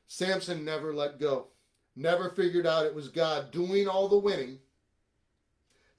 Samson 0.06 0.64
never 0.64 0.94
let 0.94 1.18
go 1.18 1.48
never 1.96 2.30
figured 2.30 2.66
out 2.66 2.86
it 2.86 2.94
was 2.94 3.08
God 3.08 3.50
doing 3.50 3.88
all 3.88 4.08
the 4.08 4.18
winning, 4.18 4.58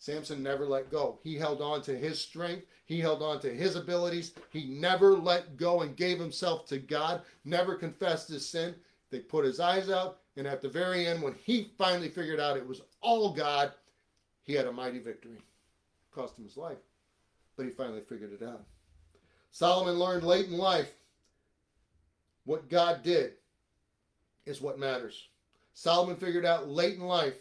Samson 0.03 0.43
never 0.43 0.65
let 0.65 0.91
go. 0.91 1.17
He 1.23 1.35
held 1.35 1.61
on 1.61 1.81
to 1.83 1.97
his 1.97 2.19
strength. 2.19 2.65
He 2.83 2.99
held 2.99 3.23
on 3.23 3.39
to 3.39 3.55
his 3.55 3.77
abilities. 3.77 4.33
He 4.49 4.65
never 4.65 5.13
let 5.15 5.55
go 5.55 5.79
and 5.79 5.95
gave 5.95 6.19
himself 6.19 6.65
to 6.65 6.77
God, 6.77 7.21
never 7.45 7.75
confessed 7.75 8.27
his 8.27 8.45
sin. 8.45 8.75
They 9.11 9.19
put 9.19 9.45
his 9.45 9.61
eyes 9.61 9.89
out, 9.89 10.17
and 10.35 10.45
at 10.45 10.61
the 10.61 10.67
very 10.67 11.07
end, 11.07 11.21
when 11.21 11.35
he 11.35 11.71
finally 11.77 12.09
figured 12.09 12.41
out 12.41 12.57
it 12.57 12.67
was 12.67 12.81
all 12.99 13.33
God, 13.33 13.71
he 14.43 14.51
had 14.51 14.67
a 14.67 14.73
mighty 14.73 14.99
victory. 14.99 15.37
Cost 16.13 16.37
him 16.37 16.43
his 16.43 16.57
life, 16.57 16.79
but 17.55 17.65
he 17.65 17.71
finally 17.71 18.01
figured 18.01 18.33
it 18.33 18.45
out. 18.45 18.65
Solomon 19.51 19.97
learned 19.97 20.25
late 20.25 20.47
in 20.47 20.57
life 20.57 20.91
what 22.43 22.69
God 22.69 23.03
did 23.03 23.35
is 24.45 24.59
what 24.59 24.77
matters. 24.77 25.29
Solomon 25.73 26.17
figured 26.17 26.45
out 26.45 26.67
late 26.67 26.95
in 26.95 27.03
life 27.03 27.37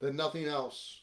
that 0.00 0.14
nothing 0.14 0.44
else 0.44 1.01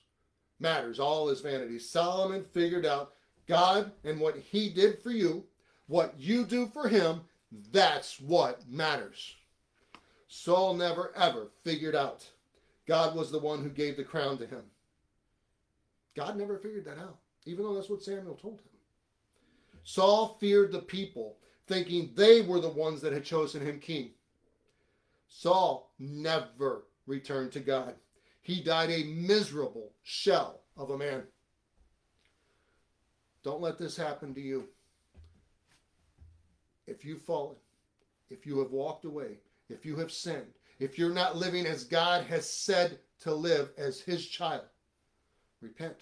matters. 0.60 1.00
All 1.00 1.30
is 1.30 1.42
vanity. 1.42 1.80
Solomon 1.80 2.44
figured 2.44 2.86
out 2.86 3.14
God 3.48 3.92
and 4.04 4.20
what 4.20 4.38
he 4.38 4.70
did 4.70 5.02
for 5.02 5.12
you, 5.12 5.44
what 5.88 6.14
you 6.18 6.46
do 6.46 6.68
for 6.68 6.88
him, 6.88 7.22
that's 7.72 8.20
what 8.20 8.62
matters. 8.70 9.36
Saul 10.28 10.76
never 10.76 11.12
ever 11.16 11.48
figured 11.64 11.96
out 11.96 12.26
God 12.88 13.16
was 13.16 13.32
the 13.32 13.40
one 13.40 13.64
who 13.64 13.70
gave 13.70 13.98
the 13.98 14.04
crown 14.04 14.38
to 14.38 14.46
him. 14.46 14.64
God 16.16 16.38
never 16.38 16.58
figured 16.58 16.86
that 16.86 17.00
out, 17.00 17.18
even 17.46 17.64
though 17.64 17.74
that's 17.74 17.90
what 17.90 18.04
Samuel 18.04 18.36
told 18.36 18.56
him. 18.56 18.70
Saul 19.84 20.38
feared 20.40 20.72
the 20.72 20.80
people, 20.80 21.38
thinking 21.68 22.12
they 22.16 22.42
were 22.42 22.60
the 22.60 22.70
ones 22.70 23.02
that 23.02 23.14
had 23.14 23.24
chosen 23.24 23.66
him 23.66 23.80
king. 23.80 24.12
Saul 25.28 25.92
never 25.98 26.84
returned 27.08 27.52
to 27.54 27.60
God. 27.60 27.96
He 28.50 28.62
died 28.62 28.90
a 28.90 29.04
miserable 29.04 29.92
shell 30.02 30.62
of 30.76 30.90
a 30.90 30.98
man. 30.98 31.22
Don't 33.44 33.62
let 33.62 33.78
this 33.78 33.96
happen 33.96 34.34
to 34.34 34.42
you. 34.42 34.68
If 36.88 37.06
you've 37.06 37.22
fallen, 37.22 37.58
if 38.32 38.48
you 38.48 38.58
have 38.58 38.72
walked 38.72 39.06
away, 39.06 39.38
if 39.70 39.86
you 39.86 39.96
have 39.98 40.12
sinned, 40.12 40.56
if 40.80 40.98
you're 40.98 41.14
not 41.14 41.36
living 41.36 41.68
as 41.68 41.84
God 41.84 42.26
has 42.26 42.50
said 42.50 42.98
to 43.20 43.36
live 43.36 43.70
as 43.78 44.02
his 44.02 44.26
child, 44.26 44.66
repent, 45.62 45.98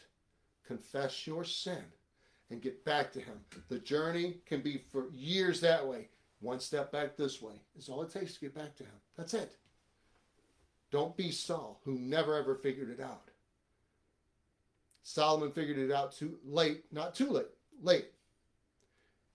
confess 0.66 1.28
your 1.28 1.44
sin, 1.44 1.84
and 2.50 2.62
get 2.62 2.86
back 2.86 3.12
to 3.12 3.20
him. 3.20 3.42
The 3.68 3.80
journey 3.80 4.38
can 4.46 4.62
be 4.62 4.78
for 4.90 5.10
years 5.12 5.60
that 5.60 5.86
way. 5.86 6.08
One 6.40 6.62
step 6.62 6.94
back 6.94 7.18
this 7.18 7.42
way 7.42 7.56
is 7.78 7.90
all 7.90 8.04
it 8.04 8.14
takes 8.14 8.36
to 8.36 8.40
get 8.40 8.56
back 8.56 8.78
to 8.78 8.84
him. 8.84 9.02
That's 9.18 9.34
it. 9.34 9.58
Don't 10.92 11.18
be 11.18 11.32
Saul, 11.32 11.82
who 11.84 11.94
never 12.00 12.36
ever 12.36 12.56
figured 12.56 12.90
it 12.90 13.02
out. 13.02 13.30
Solomon 15.04 15.52
figured 15.52 15.78
it 15.78 15.92
out 15.92 16.12
too 16.12 16.38
late, 16.46 16.84
not 16.92 17.16
too 17.16 17.30
late, 17.30 17.48
late. 17.82 18.12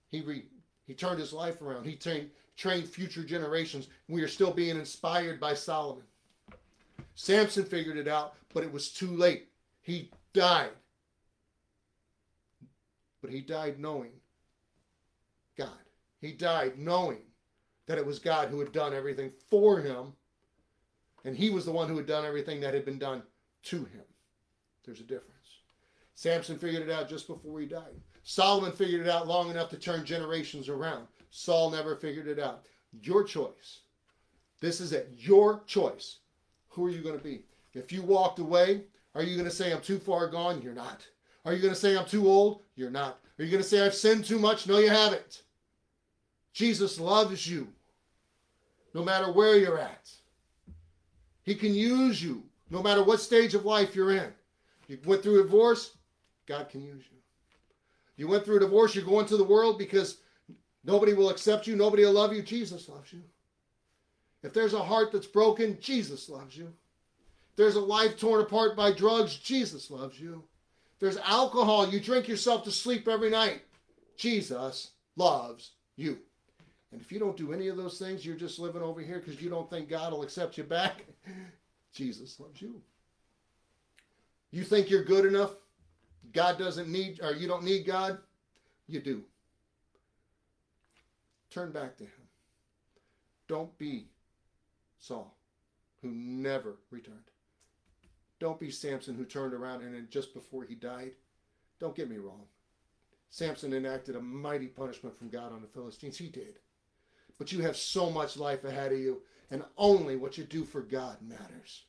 He 0.09 0.21
re, 0.21 0.45
he 0.85 0.93
turned 0.93 1.19
his 1.19 1.33
life 1.33 1.61
around. 1.61 1.85
He 1.85 1.95
trained 1.95 2.29
trained 2.55 2.87
future 2.87 3.23
generations. 3.23 3.87
We 4.07 4.21
are 4.21 4.27
still 4.27 4.51
being 4.51 4.77
inspired 4.77 5.39
by 5.39 5.55
Solomon. 5.55 6.03
Samson 7.15 7.65
figured 7.65 7.97
it 7.97 8.07
out, 8.07 8.35
but 8.53 8.63
it 8.63 8.71
was 8.71 8.89
too 8.89 9.15
late. 9.15 9.47
He 9.81 10.11
died. 10.33 10.71
But 13.21 13.31
he 13.31 13.41
died 13.41 13.79
knowing 13.79 14.11
God. 15.57 15.69
He 16.21 16.31
died 16.31 16.77
knowing 16.77 17.21
that 17.85 17.97
it 17.97 18.05
was 18.05 18.19
God 18.19 18.49
who 18.49 18.59
had 18.59 18.71
done 18.71 18.93
everything 18.93 19.31
for 19.49 19.79
him 19.79 20.13
and 21.25 21.35
he 21.35 21.49
was 21.49 21.65
the 21.65 21.71
one 21.71 21.87
who 21.87 21.97
had 21.97 22.05
done 22.05 22.25
everything 22.25 22.59
that 22.61 22.73
had 22.73 22.85
been 22.85 22.99
done 22.99 23.23
to 23.63 23.77
him. 23.77 24.03
There's 24.85 24.99
a 24.99 25.03
difference. 25.03 25.29
Samson 26.15 26.57
figured 26.57 26.83
it 26.83 26.91
out 26.91 27.09
just 27.09 27.27
before 27.27 27.59
he 27.59 27.65
died. 27.65 27.95
Solomon 28.23 28.71
figured 28.71 29.01
it 29.01 29.09
out 29.09 29.27
long 29.27 29.49
enough 29.49 29.69
to 29.69 29.77
turn 29.77 30.05
generations 30.05 30.69
around. 30.69 31.07
Saul 31.29 31.71
never 31.71 31.95
figured 31.95 32.27
it 32.27 32.39
out. 32.39 32.65
Your 33.01 33.23
choice. 33.23 33.79
This 34.61 34.79
is 34.79 34.93
it. 34.93 35.11
Your 35.17 35.63
choice. 35.65 36.19
Who 36.69 36.85
are 36.85 36.89
you 36.89 37.01
going 37.01 37.17
to 37.17 37.23
be? 37.23 37.45
If 37.73 37.91
you 37.91 38.01
walked 38.01 38.39
away, 38.39 38.83
are 39.15 39.23
you 39.23 39.35
going 39.35 39.49
to 39.49 39.55
say, 39.55 39.73
I'm 39.73 39.81
too 39.81 39.99
far 39.99 40.27
gone? 40.27 40.61
You're 40.61 40.73
not. 40.73 41.05
Are 41.45 41.53
you 41.53 41.61
going 41.61 41.73
to 41.73 41.79
say, 41.79 41.97
I'm 41.97 42.05
too 42.05 42.27
old? 42.27 42.61
You're 42.75 42.89
not. 42.89 43.19
Are 43.37 43.43
you 43.43 43.51
going 43.51 43.63
to 43.63 43.67
say, 43.67 43.85
I've 43.85 43.95
sinned 43.95 44.25
too 44.25 44.39
much? 44.39 44.67
No, 44.67 44.77
you 44.77 44.89
haven't. 44.89 45.43
Jesus 46.53 46.99
loves 46.99 47.47
you 47.47 47.67
no 48.93 49.03
matter 49.03 49.31
where 49.31 49.57
you're 49.57 49.79
at. 49.79 50.11
He 51.43 51.55
can 51.55 51.73
use 51.73 52.23
you 52.23 52.43
no 52.69 52.81
matter 52.81 53.03
what 53.03 53.19
stage 53.19 53.53
of 53.53 53.65
life 53.65 53.95
you're 53.95 54.11
in. 54.11 54.33
You 54.87 54.97
went 55.05 55.23
through 55.23 55.39
a 55.39 55.43
divorce, 55.43 55.91
God 56.47 56.69
can 56.69 56.81
use 56.81 57.03
you. 57.11 57.17
You 58.15 58.27
went 58.27 58.45
through 58.45 58.57
a 58.57 58.61
divorce, 58.61 58.95
you're 58.95 59.05
going 59.05 59.25
to 59.27 59.37
the 59.37 59.43
world 59.43 59.77
because 59.77 60.17
nobody 60.83 61.13
will 61.13 61.29
accept 61.29 61.67
you, 61.67 61.75
nobody 61.75 62.05
will 62.05 62.13
love 62.13 62.33
you. 62.33 62.41
Jesus 62.41 62.89
loves 62.89 63.11
you. 63.11 63.21
If 64.43 64.53
there's 64.53 64.73
a 64.73 64.83
heart 64.83 65.11
that's 65.11 65.27
broken, 65.27 65.77
Jesus 65.81 66.29
loves 66.29 66.57
you. 66.57 66.65
If 66.65 67.55
there's 67.55 67.75
a 67.75 67.81
life 67.81 68.17
torn 68.17 68.41
apart 68.41 68.75
by 68.75 68.91
drugs, 68.91 69.37
Jesus 69.37 69.89
loves 69.89 70.19
you. 70.19 70.43
If 70.93 70.99
there's 70.99 71.17
alcohol, 71.17 71.87
you 71.87 71.99
drink 71.99 72.27
yourself 72.27 72.63
to 72.65 72.71
sleep 72.71 73.07
every 73.07 73.29
night, 73.29 73.61
Jesus 74.17 74.91
loves 75.15 75.71
you. 75.95 76.19
And 76.93 77.01
if 77.01 77.11
you 77.11 77.17
don't 77.17 77.35
do 77.35 77.53
any 77.53 77.69
of 77.69 77.75
those 77.75 77.97
things, 77.97 78.23
you're 78.23 78.35
just 78.35 78.59
living 78.59 78.83
over 78.83 79.01
here 79.01 79.17
because 79.19 79.41
you 79.41 79.49
don't 79.49 79.67
think 79.67 79.89
God 79.89 80.13
will 80.13 80.21
accept 80.21 80.59
you 80.59 80.63
back. 80.63 81.05
Jesus 81.91 82.39
loves 82.39 82.61
you. 82.61 82.81
You 84.51 84.63
think 84.63 84.91
you're 84.91 85.03
good 85.03 85.25
enough? 85.25 85.53
God 86.33 86.59
doesn't 86.59 86.87
need, 86.87 87.19
or 87.23 87.33
you 87.33 87.47
don't 87.47 87.63
need 87.63 87.87
God? 87.87 88.19
You 88.87 88.99
do. 88.99 89.23
Turn 91.49 91.71
back 91.71 91.97
to 91.97 92.03
Him. 92.03 92.11
Don't 93.47 93.75
be 93.79 94.05
Saul, 94.99 95.35
who 96.03 96.11
never 96.11 96.75
returned. 96.91 97.17
Don't 98.39 98.59
be 98.59 98.69
Samson, 98.69 99.15
who 99.15 99.25
turned 99.25 99.53
around 99.55 99.81
and 99.81 99.95
then 99.95 100.07
just 100.11 100.33
before 100.33 100.63
he 100.63 100.75
died. 100.75 101.11
Don't 101.79 101.95
get 101.95 102.09
me 102.09 102.17
wrong. 102.17 102.43
Samson 103.31 103.73
enacted 103.73 104.15
a 104.15 104.21
mighty 104.21 104.67
punishment 104.67 105.17
from 105.17 105.29
God 105.29 105.51
on 105.51 105.61
the 105.61 105.67
Philistines. 105.67 106.17
He 106.17 106.27
did. 106.27 106.59
But 107.37 107.51
you 107.51 107.61
have 107.61 107.75
so 107.75 108.09
much 108.09 108.37
life 108.37 108.63
ahead 108.63 108.91
of 108.91 108.99
you, 108.99 109.21
and 109.51 109.63
only 109.77 110.15
what 110.15 110.37
you 110.37 110.43
do 110.43 110.63
for 110.63 110.81
God 110.81 111.17
matters. 111.21 111.83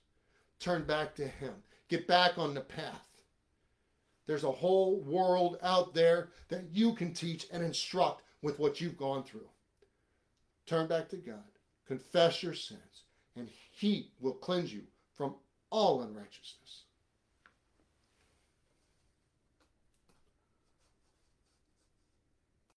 Turn 0.58 0.84
back 0.84 1.14
to 1.16 1.26
Him, 1.26 1.54
get 1.88 2.06
back 2.06 2.38
on 2.38 2.54
the 2.54 2.60
path. 2.60 3.06
There's 4.26 4.44
a 4.44 4.50
whole 4.50 5.00
world 5.00 5.58
out 5.62 5.94
there 5.94 6.30
that 6.48 6.64
you 6.72 6.94
can 6.94 7.12
teach 7.12 7.46
and 7.52 7.62
instruct 7.62 8.22
with 8.42 8.58
what 8.58 8.80
you've 8.80 8.96
gone 8.96 9.22
through. 9.22 9.48
Turn 10.66 10.86
back 10.86 11.08
to 11.10 11.16
God, 11.16 11.44
confess 11.86 12.42
your 12.42 12.54
sins, 12.54 13.04
and 13.36 13.48
He 13.72 14.10
will 14.20 14.32
cleanse 14.32 14.72
you 14.72 14.82
from 15.14 15.34
all 15.70 16.02
unrighteousness. 16.02 16.83